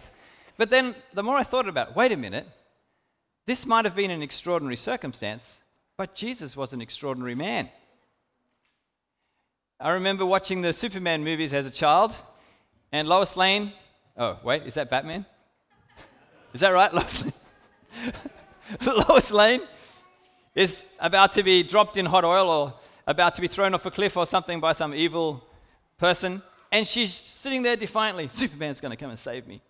But 0.57 0.69
then 0.69 0.95
the 1.13 1.23
more 1.23 1.35
I 1.35 1.43
thought 1.43 1.67
about 1.67 1.89
it, 1.89 1.95
wait 1.95 2.13
a 2.13 2.17
minute, 2.17 2.47
this 3.45 3.65
might 3.65 3.83
have 3.83 3.95
been 3.95 4.11
an 4.11 4.21
extraordinary 4.21 4.77
circumstance, 4.77 5.59
but 5.97 6.15
Jesus 6.15 6.55
was 6.55 6.71
an 6.71 6.81
extraordinary 6.81 7.35
man. 7.35 7.69
I 9.79 9.89
remember 9.91 10.25
watching 10.25 10.61
the 10.61 10.71
Superman 10.71 11.23
movies 11.23 11.53
as 11.53 11.65
a 11.65 11.69
child, 11.69 12.15
and 12.93 13.09
Lois 13.09 13.35
Lane, 13.35 13.73
oh, 14.15 14.39
wait, 14.41 14.63
is 14.63 14.75
that 14.75 14.89
Batman? 14.89 15.25
Is 16.53 16.61
that 16.61 16.69
right, 16.69 16.93
Lois 16.93 17.25
Lane? 17.25 17.33
Lois 19.09 19.31
Lane 19.31 19.61
is 20.55 20.85
about 20.97 21.33
to 21.33 21.43
be 21.43 21.61
dropped 21.61 21.97
in 21.97 22.05
hot 22.05 22.23
oil 22.23 22.49
or 22.49 22.73
about 23.05 23.35
to 23.35 23.41
be 23.41 23.49
thrown 23.49 23.73
off 23.73 23.85
a 23.85 23.91
cliff 23.91 24.15
or 24.15 24.25
something 24.25 24.61
by 24.61 24.71
some 24.71 24.95
evil 24.95 25.43
person, 25.97 26.41
and 26.71 26.87
she's 26.87 27.13
sitting 27.13 27.61
there 27.61 27.75
defiantly 27.75 28.29
Superman's 28.29 28.79
going 28.79 28.91
to 28.91 28.97
come 28.97 29.09
and 29.09 29.19
save 29.19 29.45
me. 29.45 29.61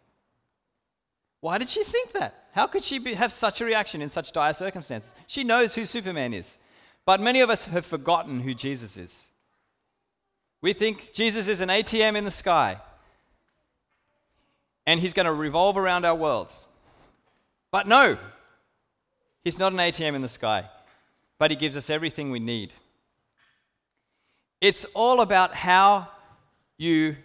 Why 1.42 1.58
did 1.58 1.70
she 1.70 1.84
think 1.84 2.12
that? 2.14 2.46
How 2.54 2.68
could 2.68 2.84
she 2.84 3.00
be, 3.00 3.16
have 3.16 3.34
such 3.34 3.60
a 3.60 3.66
reaction 3.66 4.04
in 4.04 4.10
such 4.12 4.32
dire 4.32 4.54
circumstances? 4.54 5.16
She 5.26 5.44
knows 5.44 5.74
who 5.74 5.86
Superman 5.86 6.34
is. 6.36 6.60
But 7.06 7.22
many 7.22 7.42
of 7.42 7.50
us 7.50 7.66
have 7.66 7.86
forgotten 7.86 8.40
who 8.40 8.54
Jesus 8.54 8.98
is. 8.98 9.32
We 10.66 10.74
think 10.74 11.14
Jesus 11.14 11.48
is 11.48 11.62
an 11.62 11.70
ATM 11.70 12.16
in 12.16 12.26
the 12.26 12.32
sky 12.32 12.82
and 14.88 15.00
he's 15.00 15.14
going 15.14 15.28
to 15.28 15.32
revolve 15.32 15.78
around 15.78 16.06
our 16.06 16.16
worlds. 16.16 16.68
But 17.70 17.88
no, 17.88 18.18
he's 19.44 19.60
not 19.60 19.74
an 19.74 19.78
ATM 19.78 20.16
in 20.16 20.24
the 20.24 20.28
sky, 20.28 20.68
but 21.38 21.52
he 21.52 21.56
gives 21.56 21.78
us 21.78 21.92
everything 21.92 22.32
we 22.32 22.40
need. 22.40 22.74
It's 24.60 24.88
all 24.96 25.22
about 25.22 25.54
how 25.54 26.08
you 26.80 27.16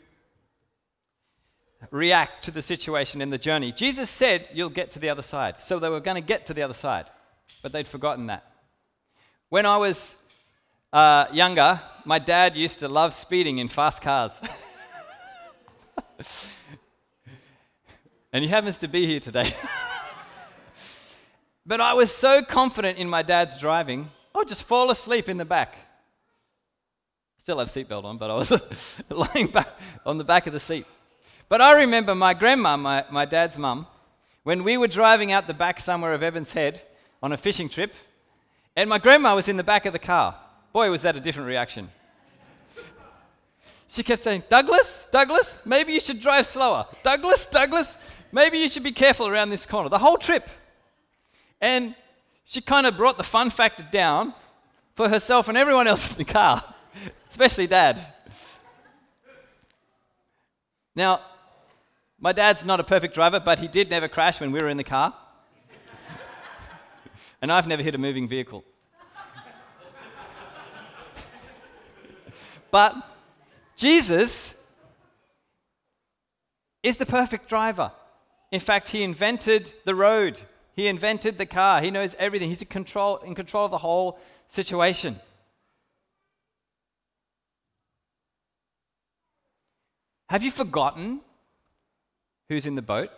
react 1.90 2.44
to 2.44 2.50
the 2.50 2.60
situation 2.60 3.22
in 3.22 3.30
the 3.30 3.38
journey. 3.38 3.72
Jesus 3.72 4.10
said, 4.10 4.50
You'll 4.52 4.68
get 4.68 4.90
to 4.90 4.98
the 4.98 5.08
other 5.08 5.22
side. 5.22 5.54
So 5.60 5.78
they 5.78 5.88
were 5.88 6.00
going 6.00 6.22
to 6.22 6.28
get 6.28 6.44
to 6.48 6.52
the 6.52 6.60
other 6.60 6.74
side, 6.74 7.06
but 7.62 7.72
they'd 7.72 7.88
forgotten 7.88 8.26
that. 8.26 8.44
When 9.48 9.64
I 9.64 9.78
was 9.78 10.14
uh, 10.92 11.26
younger, 11.32 11.80
my 12.04 12.18
dad 12.18 12.56
used 12.56 12.80
to 12.80 12.88
love 12.88 13.14
speeding 13.14 13.58
in 13.58 13.68
fast 13.68 14.02
cars. 14.02 14.40
and 18.32 18.42
he 18.42 18.50
happens 18.50 18.78
to 18.78 18.88
be 18.88 19.06
here 19.06 19.20
today. 19.20 19.54
but 21.66 21.80
I 21.80 21.94
was 21.94 22.12
so 22.12 22.42
confident 22.42 22.98
in 22.98 23.08
my 23.08 23.22
dad's 23.22 23.56
driving, 23.56 24.10
I 24.34 24.38
would 24.38 24.48
just 24.48 24.64
fall 24.64 24.90
asleep 24.90 25.28
in 25.28 25.36
the 25.36 25.44
back. 25.44 25.76
Still 27.38 27.58
had 27.58 27.68
a 27.68 27.70
seatbelt 27.70 28.04
on, 28.04 28.18
but 28.18 28.30
I 28.30 28.34
was 28.34 28.50
lying 29.08 29.46
back 29.46 29.68
on 30.04 30.18
the 30.18 30.24
back 30.24 30.46
of 30.46 30.52
the 30.52 30.60
seat. 30.60 30.86
But 31.48 31.60
I 31.60 31.80
remember 31.80 32.14
my 32.14 32.34
grandma, 32.34 32.76
my, 32.76 33.04
my 33.10 33.24
dad's 33.24 33.58
mum, 33.58 33.86
when 34.42 34.64
we 34.64 34.76
were 34.76 34.88
driving 34.88 35.32
out 35.32 35.46
the 35.46 35.54
back 35.54 35.80
somewhere 35.80 36.14
of 36.14 36.22
Evans 36.22 36.52
Head 36.52 36.82
on 37.22 37.32
a 37.32 37.36
fishing 37.36 37.68
trip, 37.68 37.94
and 38.76 38.88
my 38.88 38.98
grandma 38.98 39.34
was 39.34 39.48
in 39.48 39.56
the 39.56 39.64
back 39.64 39.84
of 39.84 39.92
the 39.92 39.98
car. 39.98 40.36
Boy, 40.72 40.90
was 40.90 41.02
that 41.02 41.16
a 41.16 41.20
different 41.20 41.48
reaction. 41.48 41.90
She 43.88 44.04
kept 44.04 44.22
saying, 44.22 44.44
Douglas, 44.48 45.08
Douglas, 45.10 45.60
maybe 45.64 45.92
you 45.92 45.98
should 45.98 46.20
drive 46.20 46.46
slower. 46.46 46.86
Douglas, 47.02 47.48
Douglas, 47.48 47.98
maybe 48.30 48.58
you 48.58 48.68
should 48.68 48.84
be 48.84 48.92
careful 48.92 49.26
around 49.26 49.50
this 49.50 49.66
corner. 49.66 49.88
The 49.88 49.98
whole 49.98 50.16
trip. 50.16 50.48
And 51.60 51.96
she 52.44 52.60
kind 52.60 52.86
of 52.86 52.96
brought 52.96 53.16
the 53.16 53.24
fun 53.24 53.50
factor 53.50 53.84
down 53.90 54.32
for 54.94 55.08
herself 55.08 55.48
and 55.48 55.58
everyone 55.58 55.88
else 55.88 56.12
in 56.12 56.18
the 56.18 56.24
car, 56.24 56.62
especially 57.30 57.66
dad. 57.66 57.98
Now, 60.94 61.20
my 62.20 62.32
dad's 62.32 62.64
not 62.64 62.78
a 62.78 62.84
perfect 62.84 63.14
driver, 63.14 63.40
but 63.40 63.58
he 63.58 63.66
did 63.66 63.90
never 63.90 64.06
crash 64.06 64.40
when 64.40 64.52
we 64.52 64.60
were 64.60 64.68
in 64.68 64.76
the 64.76 64.84
car. 64.84 65.14
and 67.42 67.50
I've 67.50 67.66
never 67.66 67.82
hit 67.82 67.96
a 67.96 67.98
moving 67.98 68.28
vehicle. 68.28 68.62
But 72.70 72.94
Jesus 73.76 74.54
is 76.82 76.96
the 76.96 77.06
perfect 77.06 77.48
driver. 77.48 77.92
In 78.50 78.60
fact, 78.60 78.88
he 78.88 79.02
invented 79.02 79.74
the 79.84 79.94
road. 79.94 80.40
He 80.74 80.86
invented 80.86 81.38
the 81.38 81.46
car. 81.46 81.82
He 81.82 81.90
knows 81.90 82.16
everything. 82.18 82.48
He's 82.48 82.62
in 82.62 82.68
control, 82.68 83.18
in 83.18 83.34
control 83.34 83.64
of 83.66 83.70
the 83.70 83.78
whole 83.78 84.18
situation. 84.48 85.20
Have 90.28 90.42
you 90.42 90.50
forgotten 90.50 91.20
who's 92.50 92.66
in 92.66 92.74
the 92.74 92.82
boat. 92.82 93.10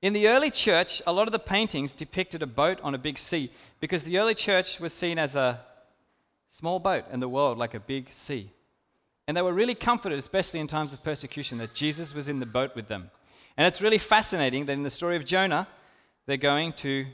In 0.00 0.12
the 0.12 0.28
early 0.28 0.52
church, 0.52 1.02
a 1.04 1.12
lot 1.12 1.26
of 1.26 1.32
the 1.32 1.38
paintings 1.40 1.92
depicted 1.92 2.42
a 2.42 2.46
boat 2.46 2.78
on 2.80 2.94
a 2.94 2.98
big 2.98 3.18
sea 3.18 3.50
because 3.80 4.04
the 4.04 4.18
early 4.18 4.36
church 4.36 4.78
was 4.78 4.92
seen 4.92 5.18
as 5.18 5.34
a 5.34 5.60
small 6.54 6.78
boat 6.78 7.04
in 7.10 7.18
the 7.18 7.28
world, 7.28 7.58
like 7.58 7.74
a 7.74 7.80
big 7.80 8.08
sea. 8.12 8.48
And 9.26 9.36
they 9.36 9.42
were 9.42 9.52
really 9.52 9.74
comforted, 9.74 10.20
especially 10.20 10.60
in 10.60 10.68
times 10.68 10.92
of 10.92 11.02
persecution, 11.02 11.58
that 11.58 11.74
Jesus 11.74 12.14
was 12.14 12.28
in 12.28 12.38
the 12.38 12.46
boat 12.46 12.76
with 12.76 12.86
them. 12.86 13.10
And 13.56 13.66
it's 13.66 13.82
really 13.82 13.98
fascinating 13.98 14.66
that 14.66 14.74
in 14.74 14.84
the 14.84 14.90
story 14.90 15.16
of 15.16 15.24
Jonah, 15.24 15.66
they're 16.26 16.36
going 16.36 16.72
to 16.74 17.06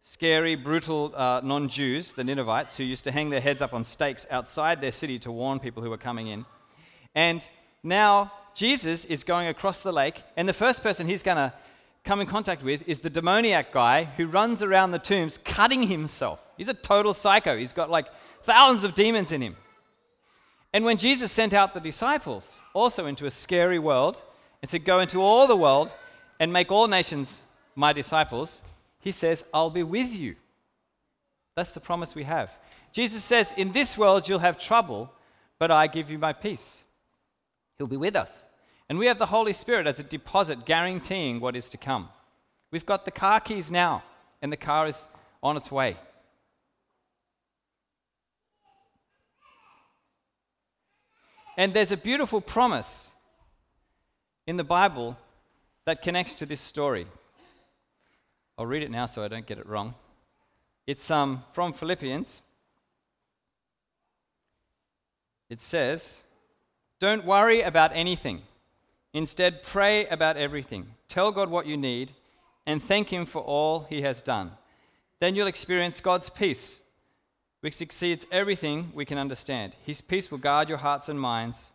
scary, 0.00 0.56
brutal 0.56 1.12
uh, 1.14 1.42
non 1.44 1.68
Jews, 1.68 2.10
the 2.10 2.24
Ninevites, 2.24 2.76
who 2.76 2.82
used 2.82 3.04
to 3.04 3.12
hang 3.12 3.30
their 3.30 3.40
heads 3.40 3.62
up 3.62 3.72
on 3.72 3.84
stakes 3.84 4.26
outside 4.32 4.80
their 4.80 4.90
city 4.90 5.16
to 5.20 5.30
warn 5.30 5.60
people 5.60 5.80
who 5.80 5.90
were 5.90 5.96
coming 5.96 6.26
in. 6.26 6.44
And 7.14 7.48
now 7.84 8.32
Jesus 8.52 9.04
is 9.04 9.22
going 9.22 9.46
across 9.46 9.80
the 9.80 9.92
lake, 9.92 10.24
and 10.36 10.48
the 10.48 10.52
first 10.52 10.82
person 10.82 11.06
he's 11.06 11.22
going 11.22 11.36
to 11.36 11.52
come 12.02 12.20
in 12.20 12.26
contact 12.26 12.64
with 12.64 12.82
is 12.88 12.98
the 12.98 13.10
demoniac 13.10 13.72
guy 13.72 14.04
who 14.16 14.26
runs 14.26 14.60
around 14.60 14.90
the 14.90 14.98
tombs 14.98 15.38
cutting 15.38 15.84
himself. 15.84 16.40
He's 16.56 16.68
a 16.68 16.74
total 16.74 17.14
psycho. 17.14 17.56
He's 17.56 17.72
got 17.72 17.90
like 17.90 18.08
thousands 18.44 18.84
of 18.84 18.94
demons 18.94 19.32
in 19.32 19.40
him. 19.40 19.56
And 20.72 20.84
when 20.84 20.96
Jesus 20.96 21.30
sent 21.30 21.52
out 21.52 21.74
the 21.74 21.80
disciples 21.80 22.60
also 22.72 23.06
into 23.06 23.26
a 23.26 23.30
scary 23.30 23.78
world 23.78 24.20
and 24.60 24.70
said, 24.70 24.84
go 24.84 25.00
into 25.00 25.20
all 25.20 25.46
the 25.46 25.56
world 25.56 25.90
and 26.40 26.52
make 26.52 26.72
all 26.72 26.88
nations 26.88 27.42
my 27.74 27.92
disciples, 27.92 28.62
he 29.00 29.12
says, 29.12 29.44
I'll 29.52 29.70
be 29.70 29.82
with 29.82 30.12
you. 30.12 30.36
That's 31.56 31.72
the 31.72 31.80
promise 31.80 32.14
we 32.14 32.24
have. 32.24 32.50
Jesus 32.92 33.24
says, 33.24 33.52
In 33.56 33.72
this 33.72 33.98
world 33.98 34.28
you'll 34.28 34.38
have 34.38 34.58
trouble, 34.58 35.12
but 35.58 35.70
I 35.70 35.86
give 35.86 36.10
you 36.10 36.18
my 36.18 36.32
peace. 36.32 36.82
He'll 37.76 37.86
be 37.86 37.96
with 37.96 38.16
us. 38.16 38.46
And 38.88 38.98
we 38.98 39.06
have 39.06 39.18
the 39.18 39.26
Holy 39.26 39.52
Spirit 39.52 39.86
as 39.86 39.98
a 39.98 40.04
deposit 40.04 40.66
guaranteeing 40.66 41.40
what 41.40 41.56
is 41.56 41.68
to 41.70 41.76
come. 41.76 42.08
We've 42.70 42.86
got 42.86 43.04
the 43.04 43.10
car 43.10 43.40
keys 43.40 43.70
now, 43.70 44.02
and 44.40 44.52
the 44.52 44.56
car 44.56 44.86
is 44.86 45.06
on 45.42 45.56
its 45.56 45.70
way. 45.70 45.96
And 51.56 51.74
there's 51.74 51.92
a 51.92 51.96
beautiful 51.96 52.40
promise 52.40 53.12
in 54.46 54.56
the 54.56 54.64
Bible 54.64 55.16
that 55.84 56.02
connects 56.02 56.34
to 56.36 56.46
this 56.46 56.60
story. 56.60 57.06
I'll 58.56 58.66
read 58.66 58.82
it 58.82 58.90
now 58.90 59.06
so 59.06 59.22
I 59.22 59.28
don't 59.28 59.46
get 59.46 59.58
it 59.58 59.66
wrong. 59.66 59.94
It's 60.86 61.10
um, 61.10 61.44
from 61.52 61.72
Philippians. 61.72 62.40
It 65.48 65.60
says, 65.60 66.22
Don't 67.00 67.24
worry 67.24 67.62
about 67.62 67.90
anything. 67.94 68.42
Instead, 69.12 69.62
pray 69.62 70.06
about 70.06 70.36
everything. 70.36 70.86
Tell 71.08 71.32
God 71.32 71.50
what 71.50 71.66
you 71.66 71.76
need 71.76 72.12
and 72.66 72.82
thank 72.82 73.10
Him 73.10 73.26
for 73.26 73.42
all 73.42 73.86
He 73.90 74.02
has 74.02 74.22
done. 74.22 74.52
Then 75.20 75.34
you'll 75.34 75.46
experience 75.46 76.00
God's 76.00 76.30
peace, 76.30 76.80
which 77.62 77.80
exceeds 77.80 78.26
everything 78.32 78.90
we 78.92 79.04
can 79.04 79.18
understand. 79.18 79.74
His 79.86 80.00
peace 80.00 80.30
will 80.30 80.38
guard 80.38 80.68
your 80.68 80.78
hearts 80.78 81.08
and 81.08 81.18
minds 81.18 81.70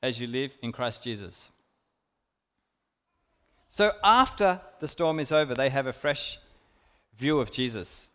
as 0.00 0.20
you 0.20 0.28
live 0.28 0.54
in 0.62 0.70
Christ 0.70 1.02
Jesus. 1.02 1.50
So, 3.68 3.92
after 4.04 4.60
the 4.78 4.86
storm 4.86 5.18
is 5.18 5.32
over, 5.32 5.54
they 5.54 5.70
have 5.70 5.88
a 5.88 5.92
fresh 5.92 6.38
view 7.18 7.40
of 7.40 7.50
Jesus. 7.50 8.08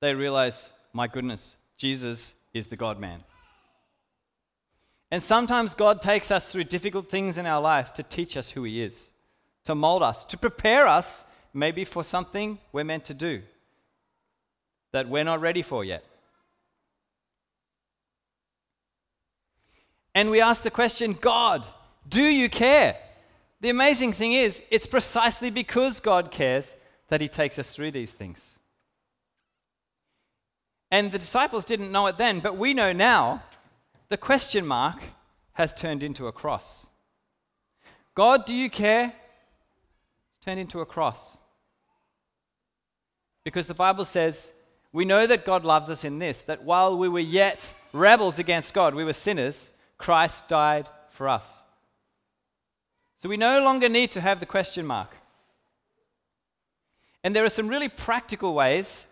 They 0.00 0.14
realize, 0.14 0.70
my 0.92 1.06
goodness, 1.06 1.54
Jesus 1.76 2.34
is 2.52 2.66
the 2.66 2.76
God 2.76 2.98
man. 2.98 3.22
And 5.12 5.22
sometimes 5.22 5.74
God 5.74 6.02
takes 6.02 6.32
us 6.32 6.50
through 6.50 6.64
difficult 6.64 7.08
things 7.08 7.38
in 7.38 7.46
our 7.46 7.60
life 7.60 7.94
to 7.94 8.02
teach 8.02 8.36
us 8.36 8.50
who 8.50 8.64
He 8.64 8.82
is, 8.82 9.12
to 9.64 9.76
mold 9.76 10.02
us, 10.02 10.24
to 10.24 10.36
prepare 10.36 10.88
us 10.88 11.24
maybe 11.54 11.84
for 11.84 12.02
something 12.02 12.58
we're 12.72 12.82
meant 12.82 13.04
to 13.04 13.14
do 13.14 13.42
that 14.92 15.08
we're 15.08 15.24
not 15.24 15.40
ready 15.40 15.62
for 15.62 15.84
yet. 15.84 16.04
And 20.14 20.30
we 20.30 20.40
ask 20.40 20.62
the 20.62 20.70
question 20.70 21.16
God, 21.20 21.66
do 22.08 22.22
you 22.22 22.48
care? 22.48 22.96
The 23.60 23.70
amazing 23.70 24.12
thing 24.12 24.32
is, 24.32 24.62
it's 24.70 24.86
precisely 24.86 25.50
because 25.50 26.00
God 26.00 26.30
cares 26.30 26.74
that 27.08 27.20
He 27.20 27.28
takes 27.28 27.58
us 27.58 27.74
through 27.74 27.92
these 27.92 28.10
things. 28.10 28.58
And 30.90 31.10
the 31.10 31.18
disciples 31.18 31.64
didn't 31.64 31.92
know 31.92 32.06
it 32.06 32.18
then, 32.18 32.40
but 32.40 32.56
we 32.56 32.74
know 32.74 32.92
now 32.92 33.42
the 34.10 34.18
question 34.18 34.66
mark 34.66 35.00
has 35.54 35.72
turned 35.72 36.02
into 36.02 36.26
a 36.26 36.32
cross. 36.32 36.88
God, 38.14 38.44
do 38.44 38.54
you 38.54 38.68
care? 38.68 39.06
It's 39.06 40.44
turned 40.44 40.60
into 40.60 40.80
a 40.80 40.86
cross. 40.86 41.38
Because 43.44 43.66
the 43.66 43.74
Bible 43.74 44.04
says, 44.04 44.52
we 44.92 45.04
know 45.04 45.26
that 45.26 45.46
God 45.46 45.64
loves 45.64 45.88
us 45.88 46.04
in 46.04 46.18
this, 46.18 46.42
that 46.42 46.64
while 46.64 46.96
we 46.96 47.08
were 47.08 47.18
yet 47.18 47.72
rebels 47.92 48.38
against 48.38 48.74
God, 48.74 48.94
we 48.94 49.04
were 49.04 49.12
sinners, 49.12 49.72
Christ 49.96 50.48
died 50.48 50.88
for 51.10 51.28
us. 51.28 51.62
So 53.16 53.28
we 53.28 53.36
no 53.36 53.62
longer 53.62 53.88
need 53.88 54.10
to 54.12 54.20
have 54.20 54.40
the 54.40 54.46
question 54.46 54.84
mark. 54.84 55.16
And 57.24 57.34
there 57.34 57.44
are 57.44 57.50
some 57.50 57.68
really 57.68 57.88
practical 57.88 58.52
ways 58.54 59.06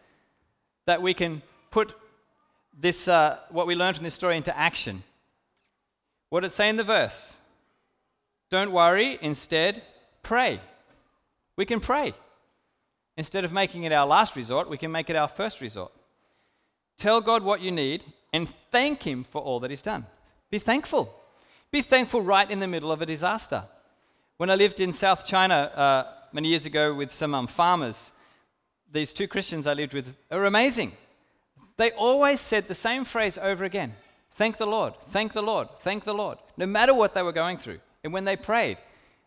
that 0.87 1.01
we 1.01 1.15
can 1.15 1.43
put 1.71 1.95
this, 2.79 3.07
uh, 3.09 3.39
what 3.51 3.67
we 3.67 3.75
learned 3.75 3.97
from 3.97 4.05
this 4.05 4.15
story 4.15 4.37
into 4.37 4.57
action. 4.57 5.05
What 6.29 6.41
did 6.41 6.49
it 6.49 6.55
say 6.55 6.69
in 6.69 6.77
the 6.77 6.85
verse? 6.85 7.37
Don't 8.51 8.73
worry, 8.73 9.19
instead, 9.23 9.83
pray. 10.23 10.61
We 11.57 11.65
can 11.65 11.79
pray. 11.79 12.15
Instead 13.21 13.45
of 13.45 13.53
making 13.53 13.85
it 13.85 13.92
our 13.92 14.07
last 14.07 14.35
resort, 14.35 14.71
we 14.71 14.79
can 14.79 14.90
make 14.90 15.11
it 15.11 15.14
our 15.14 15.29
first 15.29 15.61
resort. 15.61 15.92
Tell 16.97 17.21
God 17.21 17.42
what 17.42 17.61
you 17.61 17.71
need 17.71 18.03
and 18.33 18.49
thank 18.73 19.03
Him 19.03 19.25
for 19.25 19.42
all 19.42 19.61
that 19.61 19.68
He's 19.68 19.83
done. 19.83 20.07
Be 20.49 20.59
thankful. 20.59 21.14
Be 21.71 21.83
thankful 21.83 22.23
right 22.23 22.51
in 22.51 22.61
the 22.61 22.66
middle 22.66 22.90
of 22.90 23.03
a 23.03 23.05
disaster. 23.05 23.64
When 24.38 24.49
I 24.49 24.55
lived 24.55 24.81
in 24.81 24.94
South 24.94 25.27
China 25.27 25.55
uh, 25.55 26.05
many 26.33 26.49
years 26.49 26.64
ago 26.64 26.94
with 26.94 27.12
some 27.12 27.35
um, 27.35 27.47
farmers, 27.47 28.11
these 28.90 29.12
two 29.12 29.29
Christians 29.29 29.66
I 29.66 29.75
lived 29.75 29.92
with 29.92 30.16
are 30.31 30.47
amazing. 30.47 30.92
They 31.77 31.90
always 31.90 32.40
said 32.40 32.68
the 32.68 32.75
same 32.75 33.05
phrase 33.05 33.37
over 33.37 33.64
again 33.64 33.97
Thank 34.37 34.57
the 34.57 34.66
Lord, 34.66 34.94
thank 35.11 35.35
the 35.35 35.42
Lord, 35.42 35.68
thank 35.83 36.05
the 36.05 36.14
Lord, 36.14 36.38
no 36.57 36.64
matter 36.64 36.94
what 36.94 37.12
they 37.12 37.23
were 37.23 37.33
going 37.33 37.59
through. 37.59 37.81
And 38.03 38.14
when 38.14 38.25
they 38.25 38.37
prayed, 38.37 38.79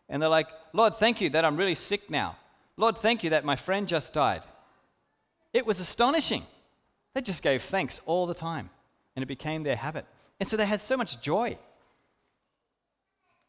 and 0.09 0.19
they're 0.19 0.29
like, 0.29 0.47
Lord, 0.73 0.95
thank 0.95 1.21
you 1.21 1.29
that 1.29 1.45
I'm 1.45 1.57
really 1.57 1.75
sick 1.75 2.09
now. 2.09 2.37
Lord, 2.77 2.97
thank 2.97 3.23
you 3.23 3.29
that 3.31 3.45
my 3.45 3.55
friend 3.55 3.87
just 3.87 4.13
died. 4.13 4.41
It 5.53 5.65
was 5.65 5.79
astonishing. 5.79 6.43
They 7.13 7.21
just 7.21 7.43
gave 7.43 7.61
thanks 7.61 8.01
all 8.05 8.25
the 8.25 8.33
time, 8.33 8.69
and 9.15 9.21
it 9.21 9.27
became 9.27 9.63
their 9.63 9.75
habit. 9.75 10.05
And 10.39 10.49
so 10.49 10.57
they 10.57 10.65
had 10.65 10.81
so 10.81 10.97
much 10.97 11.21
joy, 11.21 11.57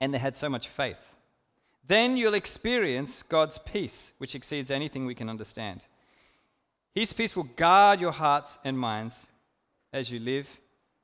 and 0.00 0.12
they 0.12 0.18
had 0.18 0.36
so 0.36 0.48
much 0.48 0.68
faith. 0.68 0.98
Then 1.86 2.16
you'll 2.16 2.34
experience 2.34 3.22
God's 3.22 3.58
peace, 3.58 4.12
which 4.18 4.34
exceeds 4.34 4.70
anything 4.70 5.06
we 5.06 5.14
can 5.14 5.30
understand. 5.30 5.86
His 6.94 7.12
peace 7.12 7.34
will 7.34 7.48
guard 7.56 8.00
your 8.00 8.12
hearts 8.12 8.58
and 8.64 8.78
minds 8.78 9.28
as 9.92 10.10
you 10.10 10.18
live 10.18 10.48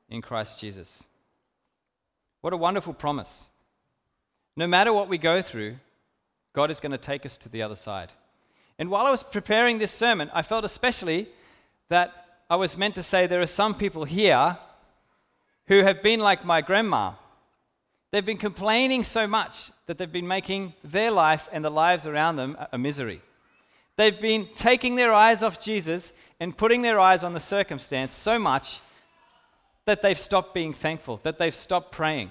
in 0.08 0.22
Christ 0.22 0.60
Jesus. 0.60 1.06
What 2.40 2.52
a 2.52 2.58
wonderful 2.58 2.94
promise. 2.94 3.48
No 4.56 4.66
matter 4.66 4.92
what 4.92 5.08
we 5.08 5.18
go 5.18 5.42
through, 5.42 5.76
God 6.52 6.70
is 6.70 6.80
going 6.80 6.92
to 6.92 6.98
take 6.98 7.24
us 7.24 7.38
to 7.38 7.48
the 7.48 7.62
other 7.62 7.76
side. 7.76 8.12
And 8.78 8.90
while 8.90 9.06
I 9.06 9.10
was 9.10 9.22
preparing 9.22 9.78
this 9.78 9.92
sermon, 9.92 10.30
I 10.32 10.42
felt 10.42 10.64
especially 10.64 11.28
that 11.88 12.12
I 12.48 12.56
was 12.56 12.76
meant 12.76 12.94
to 12.96 13.02
say 13.02 13.26
there 13.26 13.40
are 13.40 13.46
some 13.46 13.74
people 13.74 14.04
here 14.04 14.58
who 15.66 15.82
have 15.82 16.02
been 16.02 16.18
like 16.20 16.44
my 16.44 16.60
grandma. 16.60 17.12
They've 18.10 18.26
been 18.26 18.38
complaining 18.38 19.04
so 19.04 19.26
much 19.26 19.70
that 19.86 19.98
they've 19.98 20.10
been 20.10 20.26
making 20.26 20.74
their 20.82 21.12
life 21.12 21.48
and 21.52 21.64
the 21.64 21.70
lives 21.70 22.06
around 22.06 22.36
them 22.36 22.56
a 22.72 22.78
misery. 22.78 23.20
They've 23.96 24.20
been 24.20 24.48
taking 24.54 24.96
their 24.96 25.12
eyes 25.12 25.42
off 25.42 25.60
Jesus 25.60 26.12
and 26.40 26.56
putting 26.56 26.82
their 26.82 26.98
eyes 26.98 27.22
on 27.22 27.34
the 27.34 27.40
circumstance 27.40 28.16
so 28.16 28.38
much 28.38 28.80
that 29.84 30.02
they've 30.02 30.18
stopped 30.18 30.54
being 30.54 30.72
thankful, 30.72 31.20
that 31.22 31.38
they've 31.38 31.54
stopped 31.54 31.92
praying. 31.92 32.30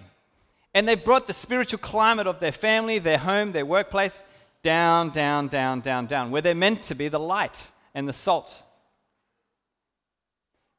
And 0.73 0.87
they've 0.87 1.03
brought 1.03 1.27
the 1.27 1.33
spiritual 1.33 1.79
climate 1.79 2.27
of 2.27 2.39
their 2.39 2.51
family, 2.51 2.99
their 2.99 3.17
home, 3.17 3.51
their 3.51 3.65
workplace 3.65 4.23
down, 4.63 5.09
down, 5.09 5.47
down, 5.47 5.81
down, 5.81 6.05
down, 6.05 6.31
where 6.31 6.41
they're 6.41 6.55
meant 6.55 6.83
to 6.83 6.95
be 6.95 7.07
the 7.07 7.19
light 7.19 7.71
and 7.95 8.07
the 8.07 8.13
salt. 8.13 8.63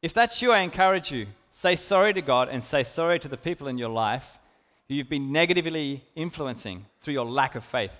If 0.02 0.14
that's 0.14 0.40
you, 0.40 0.52
I 0.52 0.60
encourage 0.60 1.10
you 1.10 1.26
say 1.52 1.76
sorry 1.76 2.12
to 2.14 2.22
God 2.22 2.48
and 2.48 2.64
say 2.64 2.84
sorry 2.84 3.18
to 3.18 3.28
the 3.28 3.36
people 3.36 3.68
in 3.68 3.78
your 3.78 3.88
life 3.88 4.38
who 4.88 4.94
you've 4.94 5.08
been 5.08 5.32
negatively 5.32 6.04
influencing 6.14 6.86
through 7.00 7.14
your 7.14 7.26
lack 7.26 7.54
of 7.54 7.64
faith. 7.64 7.92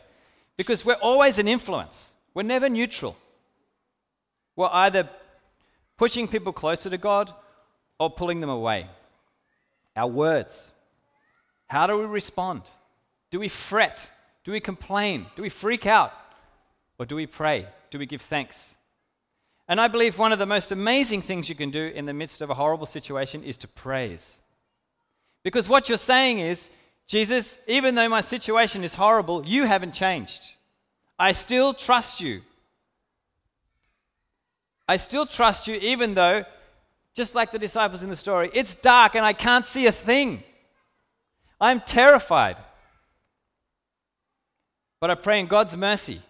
Because 0.57 0.85
we're 0.85 0.95
always 0.95 1.39
an 1.39 1.49
influence. 1.49 2.13
We're 2.35 2.43
never 2.43 2.69
neutral. 2.69 3.17
We're 4.57 4.71
either 4.73 5.09
pushing 5.97 6.29
people 6.29 6.53
closer 6.53 6.91
to 6.91 6.99
God 6.99 7.33
or 7.99 8.11
pulling 8.11 8.41
them 8.41 8.51
away. 8.51 8.87
Our 9.97 10.09
words. 10.09 10.71
How 11.71 11.87
do 11.87 11.97
we 11.97 12.05
respond? 12.05 12.63
Do 13.31 13.39
we 13.39 13.47
fret? 13.47 14.11
Do 14.43 14.51
we 14.51 14.59
complain? 14.59 15.27
Do 15.37 15.43
we 15.43 15.49
freak 15.49 15.87
out? 15.87 16.13
Or 16.99 17.07
do 17.07 17.15
we 17.15 17.27
pray? 17.27 17.69
Do 17.91 17.99
we 18.01 18.07
give 18.07 18.23
thanks? 18.23 18.77
And 19.69 19.81
I 19.81 19.87
believe 19.87 20.19
one 20.19 20.33
of 20.33 20.41
the 20.41 20.47
most 20.47 20.73
amazing 20.73 21.23
things 21.23 21.49
you 21.49 21.55
can 21.55 21.71
do 21.71 21.93
in 21.95 22.07
the 22.07 22.13
midst 22.13 22.41
of 22.41 22.51
a 22.51 22.55
horrible 22.55 22.87
situation 22.87 23.45
is 23.45 23.57
to 23.59 23.69
praise. 23.69 24.41
Because 25.45 25.69
what 25.69 25.89
you're 25.89 25.97
saying 25.97 26.41
is, 26.41 26.71
Jesus, 27.07 27.57
even 27.69 27.95
though 27.95 28.09
my 28.09 28.21
situation 28.21 28.83
is 28.83 28.97
horrible, 28.97 29.47
you 29.47 29.65
haven't 29.65 29.95
changed. 29.95 30.55
I 31.21 31.31
still 31.31 31.73
trust 31.73 32.21
you. 32.21 32.43
I 34.89 34.97
still 34.97 35.25
trust 35.25 35.69
you, 35.69 35.77
even 35.77 36.15
though, 36.15 36.45
just 37.15 37.37
like 37.37 37.53
the 37.53 37.61
disciples 37.61 38.03
in 38.03 38.11
the 38.11 38.17
story, 38.17 38.51
it's 38.55 38.75
dark 38.75 39.15
and 39.15 39.25
I 39.25 39.35
can't 39.35 39.67
see 39.67 39.87
a 39.87 39.93
thing. 39.93 40.43
I'm 41.61 41.81
terrified. 41.81 42.57
But 45.01 45.11
I 45.11 45.15
pray 45.15 45.41
in 45.41 45.47
God's 45.47 45.77
mercy 45.77 46.23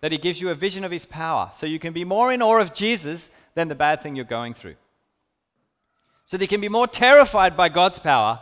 that 0.00 0.12
He 0.12 0.18
gives 0.18 0.40
you 0.40 0.50
a 0.50 0.54
vision 0.54 0.84
of 0.84 0.90
His 0.90 1.04
power 1.04 1.50
so 1.54 1.66
you 1.66 1.78
can 1.78 1.92
be 1.92 2.04
more 2.04 2.32
in 2.32 2.42
awe 2.42 2.60
of 2.60 2.74
Jesus 2.74 3.30
than 3.54 3.68
the 3.68 3.74
bad 3.74 4.02
thing 4.02 4.16
you're 4.16 4.24
going 4.24 4.54
through. 4.54 4.76
So 6.24 6.36
that 6.36 6.44
you 6.44 6.48
can 6.48 6.60
be 6.60 6.68
more 6.68 6.86
terrified 6.86 7.56
by 7.56 7.68
God's 7.68 7.98
power 7.98 8.40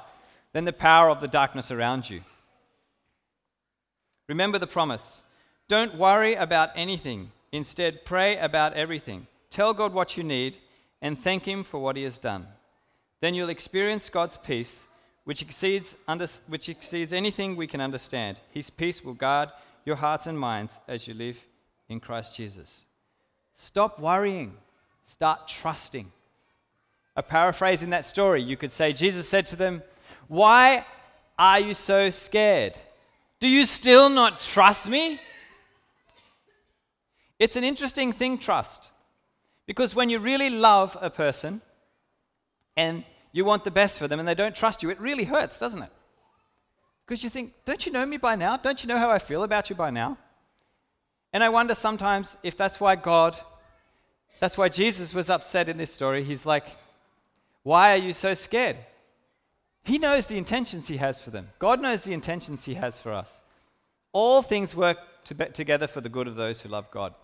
than 0.53 0.65
the 0.65 0.73
power 0.73 1.11
of 1.11 1.21
the 1.21 1.29
darkness 1.29 1.71
around 1.71 2.09
you. 2.11 2.23
Remember 4.29 4.59
the 4.59 4.67
promise 4.67 5.23
don't 5.69 5.97
worry 5.97 6.35
about 6.35 6.71
anything. 6.75 7.31
Instead, 7.53 8.07
pray 8.07 8.39
about 8.39 8.73
everything. 8.73 9.27
Tell 9.51 9.75
God 9.75 9.93
what 9.93 10.17
you 10.17 10.25
need 10.25 10.57
and 11.03 11.19
thank 11.19 11.45
Him 11.45 11.63
for 11.63 11.79
what 11.79 11.97
He 11.97 12.03
has 12.05 12.19
done. 12.19 12.47
Then 13.21 13.35
you'll 13.35 13.51
experience 13.51 14.09
God's 14.09 14.37
peace, 14.37 14.87
which 15.29 15.43
exceeds, 15.43 15.95
under, 16.09 16.27
which 16.47 16.71
exceeds 16.71 17.13
anything 17.13 17.55
we 17.55 17.67
can 17.67 17.83
understand. 17.83 18.39
His 18.51 18.71
peace 18.71 19.05
will 19.05 19.13
guard 19.13 19.51
your 19.85 19.97
hearts 19.97 20.27
and 20.27 20.39
minds 20.39 20.81
as 20.89 21.07
you 21.07 21.13
live 21.13 21.37
in 21.87 22.01
Christ 22.01 22.35
Jesus. 22.35 22.87
Stop 23.55 24.01
worrying, 24.01 24.55
start 25.05 25.47
trusting. 25.47 26.11
A 27.15 27.23
paraphrase 27.23 27.83
in 27.83 27.91
that 27.91 28.07
story, 28.07 28.43
you 28.43 28.57
could 28.57 28.73
say, 28.73 28.95
Jesus 28.95 29.29
said 29.29 29.47
to 29.49 29.57
them, 29.57 29.83
Why 30.29 30.87
are 31.39 31.61
you 31.61 31.75
so 31.75 32.09
scared? 32.09 32.79
Do 33.39 33.49
you 33.49 33.67
still 33.67 34.09
not 34.09 34.41
trust 34.41 34.89
me? 34.89 35.21
It's 37.39 37.57
an 37.57 37.65
interesting 37.65 38.15
thing, 38.15 38.39
trust. 38.39 38.93
Because 39.67 39.95
when 39.95 40.09
you 40.09 40.21
really 40.21 40.49
love 40.49 40.97
a 41.03 41.11
person 41.11 41.61
and 42.79 43.05
you 43.33 43.45
want 43.45 43.65
the 43.65 43.71
best 43.71 43.99
for 43.99 44.09
them 44.09 44.19
and 44.19 44.29
they 44.29 44.35
don't 44.35 44.57
trust 44.57 44.83
you, 44.83 44.91
it 44.91 45.01
really 45.01 45.25
hurts, 45.25 45.59
doesn't 45.59 45.83
it? 45.83 45.91
Because 47.07 47.25
you 47.25 47.31
think, 47.31 47.55
don't 47.65 47.85
you 47.87 47.93
know 47.93 48.05
me 48.05 48.17
by 48.17 48.37
now? 48.37 48.57
Don't 48.57 48.83
you 48.83 48.89
know 48.89 48.99
how 48.99 49.11
I 49.11 49.19
feel 49.19 49.43
about 49.43 49.71
you 49.71 49.77
by 49.77 49.91
now? 49.91 50.19
And 51.33 51.43
I 51.43 51.49
wonder 51.49 51.75
sometimes 51.75 52.37
if 52.43 52.57
that's 52.57 52.81
why 52.81 52.97
God, 52.97 53.37
that's 54.41 54.59
why 54.59 54.69
Jesus 54.69 55.15
was 55.15 55.31
upset 55.31 55.69
in 55.69 55.77
this 55.77 55.93
story. 55.93 56.25
He's 56.25 56.47
like, 56.47 56.67
why 57.63 57.93
are 57.93 58.03
you 58.03 58.13
so 58.13 58.35
scared? 58.35 58.77
He 59.85 59.99
knows 59.99 60.27
the 60.27 60.39
intentions 60.39 60.89
He 60.89 60.99
has 60.99 61.21
for 61.21 61.31
them. 61.31 61.49
God 61.59 61.81
knows 61.81 62.03
the 62.03 62.13
intentions 62.13 62.65
He 62.65 62.75
has 62.75 62.99
for 62.99 63.13
us. 63.13 63.43
All 64.13 64.43
things 64.43 64.75
work 64.75 64.99
to 65.25 65.35
together 65.35 65.87
for 65.87 66.01
the 66.01 66.09
good 66.09 66.27
of 66.27 66.37
those 66.37 66.61
who 66.61 66.69
love 66.69 66.91
God. 66.91 67.15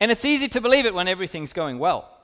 And 0.00 0.10
it's 0.10 0.24
easy 0.24 0.48
to 0.48 0.60
believe 0.60 0.86
it 0.86 0.94
when 0.94 1.08
everything's 1.08 1.52
going 1.52 1.78
well. 1.78 2.15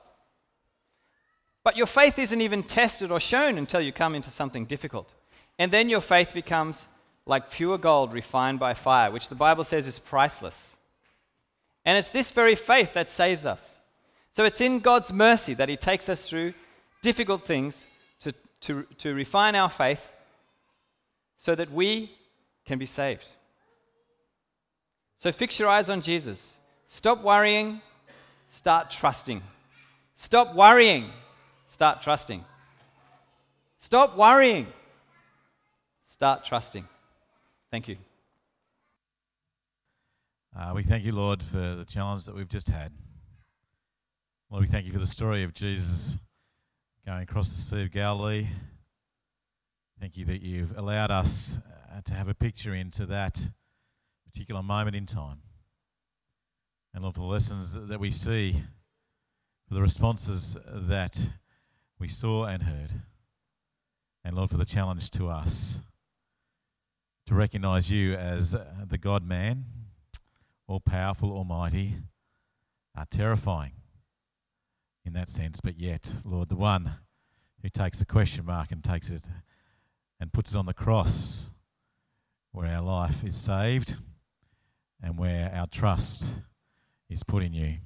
But 1.63 1.77
your 1.77 1.87
faith 1.87 2.19
isn't 2.19 2.41
even 2.41 2.63
tested 2.63 3.11
or 3.11 3.19
shown 3.19 3.57
until 3.57 3.81
you 3.81 3.91
come 3.91 4.15
into 4.15 4.29
something 4.29 4.65
difficult. 4.65 5.13
And 5.57 5.71
then 5.71 5.89
your 5.89 6.01
faith 6.01 6.33
becomes 6.33 6.87
like 7.25 7.51
pure 7.51 7.77
gold 7.77 8.13
refined 8.13 8.59
by 8.59 8.73
fire, 8.73 9.11
which 9.11 9.29
the 9.29 9.35
Bible 9.35 9.63
says 9.63 9.87
is 9.87 9.99
priceless. 9.99 10.77
And 11.85 11.97
it's 11.97 12.09
this 12.09 12.31
very 12.31 12.55
faith 12.55 12.93
that 12.93 13.09
saves 13.09 13.45
us. 13.45 13.79
So 14.33 14.43
it's 14.45 14.61
in 14.61 14.79
God's 14.79 15.13
mercy 15.13 15.53
that 15.53 15.69
He 15.69 15.77
takes 15.77 16.09
us 16.09 16.27
through 16.27 16.53
difficult 17.01 17.45
things 17.45 17.87
to, 18.21 18.33
to, 18.61 18.85
to 18.97 19.13
refine 19.13 19.55
our 19.55 19.69
faith 19.69 20.09
so 21.37 21.55
that 21.55 21.71
we 21.71 22.11
can 22.65 22.79
be 22.79 22.85
saved. 22.85 23.27
So 25.17 25.31
fix 25.31 25.59
your 25.59 25.69
eyes 25.69 25.89
on 25.89 26.01
Jesus. 26.01 26.57
Stop 26.87 27.23
worrying, 27.23 27.81
start 28.49 28.89
trusting. 28.89 29.41
Stop 30.15 30.55
worrying, 30.55 31.11
start 31.73 32.03
trusting. 32.03 32.45
Stop 33.79 34.15
worrying, 34.15 34.67
start 36.05 36.45
trusting. 36.45 36.87
Thank 37.71 37.87
you. 37.87 37.97
Uh, 40.55 40.73
we 40.75 40.83
thank 40.83 41.03
you, 41.03 41.13
Lord, 41.13 41.41
for 41.41 41.57
the 41.57 41.83
challenge 41.83 42.25
that 42.25 42.35
we've 42.35 42.47
just 42.47 42.69
had. 42.69 42.91
Lord, 44.51 44.61
we 44.61 44.67
thank 44.67 44.85
you 44.85 44.93
for 44.93 44.99
the 44.99 45.07
story 45.07 45.41
of 45.41 45.55
Jesus 45.55 46.19
going 47.07 47.23
across 47.23 47.49
the 47.49 47.59
Sea 47.59 47.81
of 47.81 47.91
Galilee. 47.91 48.45
Thank 49.99 50.15
you 50.15 50.25
that 50.25 50.43
you've 50.43 50.77
allowed 50.77 51.09
us 51.09 51.57
uh, 51.91 52.01
to 52.05 52.13
have 52.13 52.27
a 52.27 52.35
picture 52.35 52.75
into 52.75 53.07
that 53.07 53.49
particular 54.31 54.61
moment 54.61 54.95
in 54.95 55.07
time. 55.07 55.39
And 56.93 57.01
Lord, 57.01 57.15
for 57.15 57.21
the 57.21 57.27
lessons 57.27 57.87
that 57.87 57.99
we 57.99 58.11
see, 58.11 58.61
for 59.67 59.73
the 59.73 59.81
responses 59.81 60.55
that 60.67 61.31
we 61.99 62.07
saw 62.07 62.45
and 62.45 62.63
heard. 62.63 63.01
And 64.23 64.35
Lord, 64.35 64.49
for 64.49 64.57
the 64.57 64.65
challenge 64.65 65.11
to 65.11 65.29
us 65.29 65.81
to 67.25 67.35
recognize 67.35 67.91
you 67.91 68.13
as 68.13 68.53
uh, 68.53 68.65
the 68.85 68.97
God 68.97 69.25
man, 69.25 69.65
all 70.67 70.79
powerful, 70.79 71.31
almighty, 71.31 71.95
are 72.95 73.05
terrifying 73.09 73.73
in 75.05 75.13
that 75.13 75.29
sense, 75.29 75.59
but 75.61 75.79
yet, 75.79 76.15
Lord, 76.23 76.49
the 76.49 76.55
one 76.55 76.95
who 77.61 77.69
takes 77.69 78.01
a 78.01 78.05
question 78.05 78.45
mark 78.45 78.71
and 78.71 78.83
takes 78.83 79.09
it 79.09 79.23
and 80.19 80.31
puts 80.31 80.53
it 80.53 80.57
on 80.57 80.65
the 80.65 80.73
cross 80.73 81.49
where 82.51 82.67
our 82.67 82.81
life 82.81 83.23
is 83.23 83.35
saved 83.35 83.97
and 85.01 85.17
where 85.17 85.51
our 85.53 85.67
trust 85.67 86.39
is 87.09 87.23
put 87.23 87.43
in 87.43 87.53
you. 87.53 87.77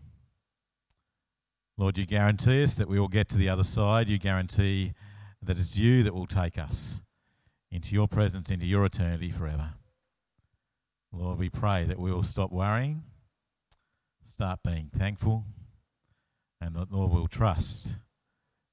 Lord, 1.78 1.98
you 1.98 2.06
guarantee 2.06 2.64
us 2.64 2.74
that 2.76 2.88
we 2.88 3.00
will 3.00 3.08
get 3.08 3.30
to 3.30 3.38
the 3.38 3.50
other 3.50 3.64
side. 3.64 4.10
You 4.10 4.18
guarantee 4.18 4.94
that 5.42 5.60
it's 5.60 5.78
you 5.78 6.02
that 6.04 6.16
will 6.16 6.26
take 6.26 6.58
us 6.58 7.02
into 7.70 7.94
your 7.94 8.08
presence, 8.08 8.50
into 8.50 8.66
your 8.66 8.86
eternity 8.86 9.30
forever. 9.30 9.74
Lord, 11.12 11.38
we 11.38 11.50
pray 11.50 11.84
that 11.84 12.00
we 12.00 12.12
will 12.12 12.24
stop 12.24 12.52
worrying, 12.52 13.04
start 14.26 14.60
being 14.64 14.90
thankful, 14.94 15.46
and 16.60 16.76
that, 16.76 16.92
Lord, 16.92 17.12
we'll 17.12 17.28
trust 17.28 18.00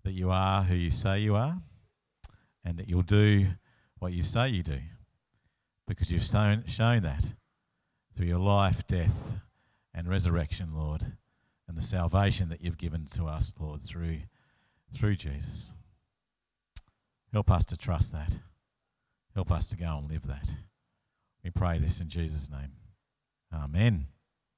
that 0.03 0.13
you 0.13 0.31
are 0.31 0.63
who 0.63 0.75
you 0.75 0.91
say 0.91 1.19
you 1.19 1.35
are 1.35 1.61
and 2.65 2.79
that 2.79 2.89
you'll 2.89 3.03
do 3.03 3.47
what 3.99 4.13
you 4.13 4.23
say 4.23 4.49
you 4.49 4.63
do 4.63 4.79
because 5.87 6.11
you've 6.11 6.23
shown, 6.23 6.65
shown 6.67 7.03
that 7.03 7.35
through 8.17 8.27
your 8.27 8.39
life, 8.39 8.87
death, 8.87 9.35
and 9.93 10.09
resurrection, 10.09 10.71
Lord, 10.75 11.17
and 11.67 11.77
the 11.77 11.83
salvation 11.83 12.49
that 12.51 12.63
you've 12.63 12.79
given 12.79 13.07
to 13.13 13.25
us, 13.25 13.55
Lord, 13.59 13.81
through, 13.81 14.21
through 14.93 15.17
Jesus. 15.17 15.75
Help 17.33 17.51
us 17.51 17.65
to 17.67 17.77
trust 17.77 18.13
that. 18.13 18.39
Help 19.35 19.51
us 19.51 19.69
to 19.71 19.77
go 19.77 19.99
and 19.99 20.09
live 20.09 20.27
that. 20.27 20.57
We 21.43 21.51
pray 21.51 21.79
this 21.79 22.01
in 22.01 22.09
Jesus' 22.09 22.51
name. 22.51 22.73
Amen. 23.53 24.07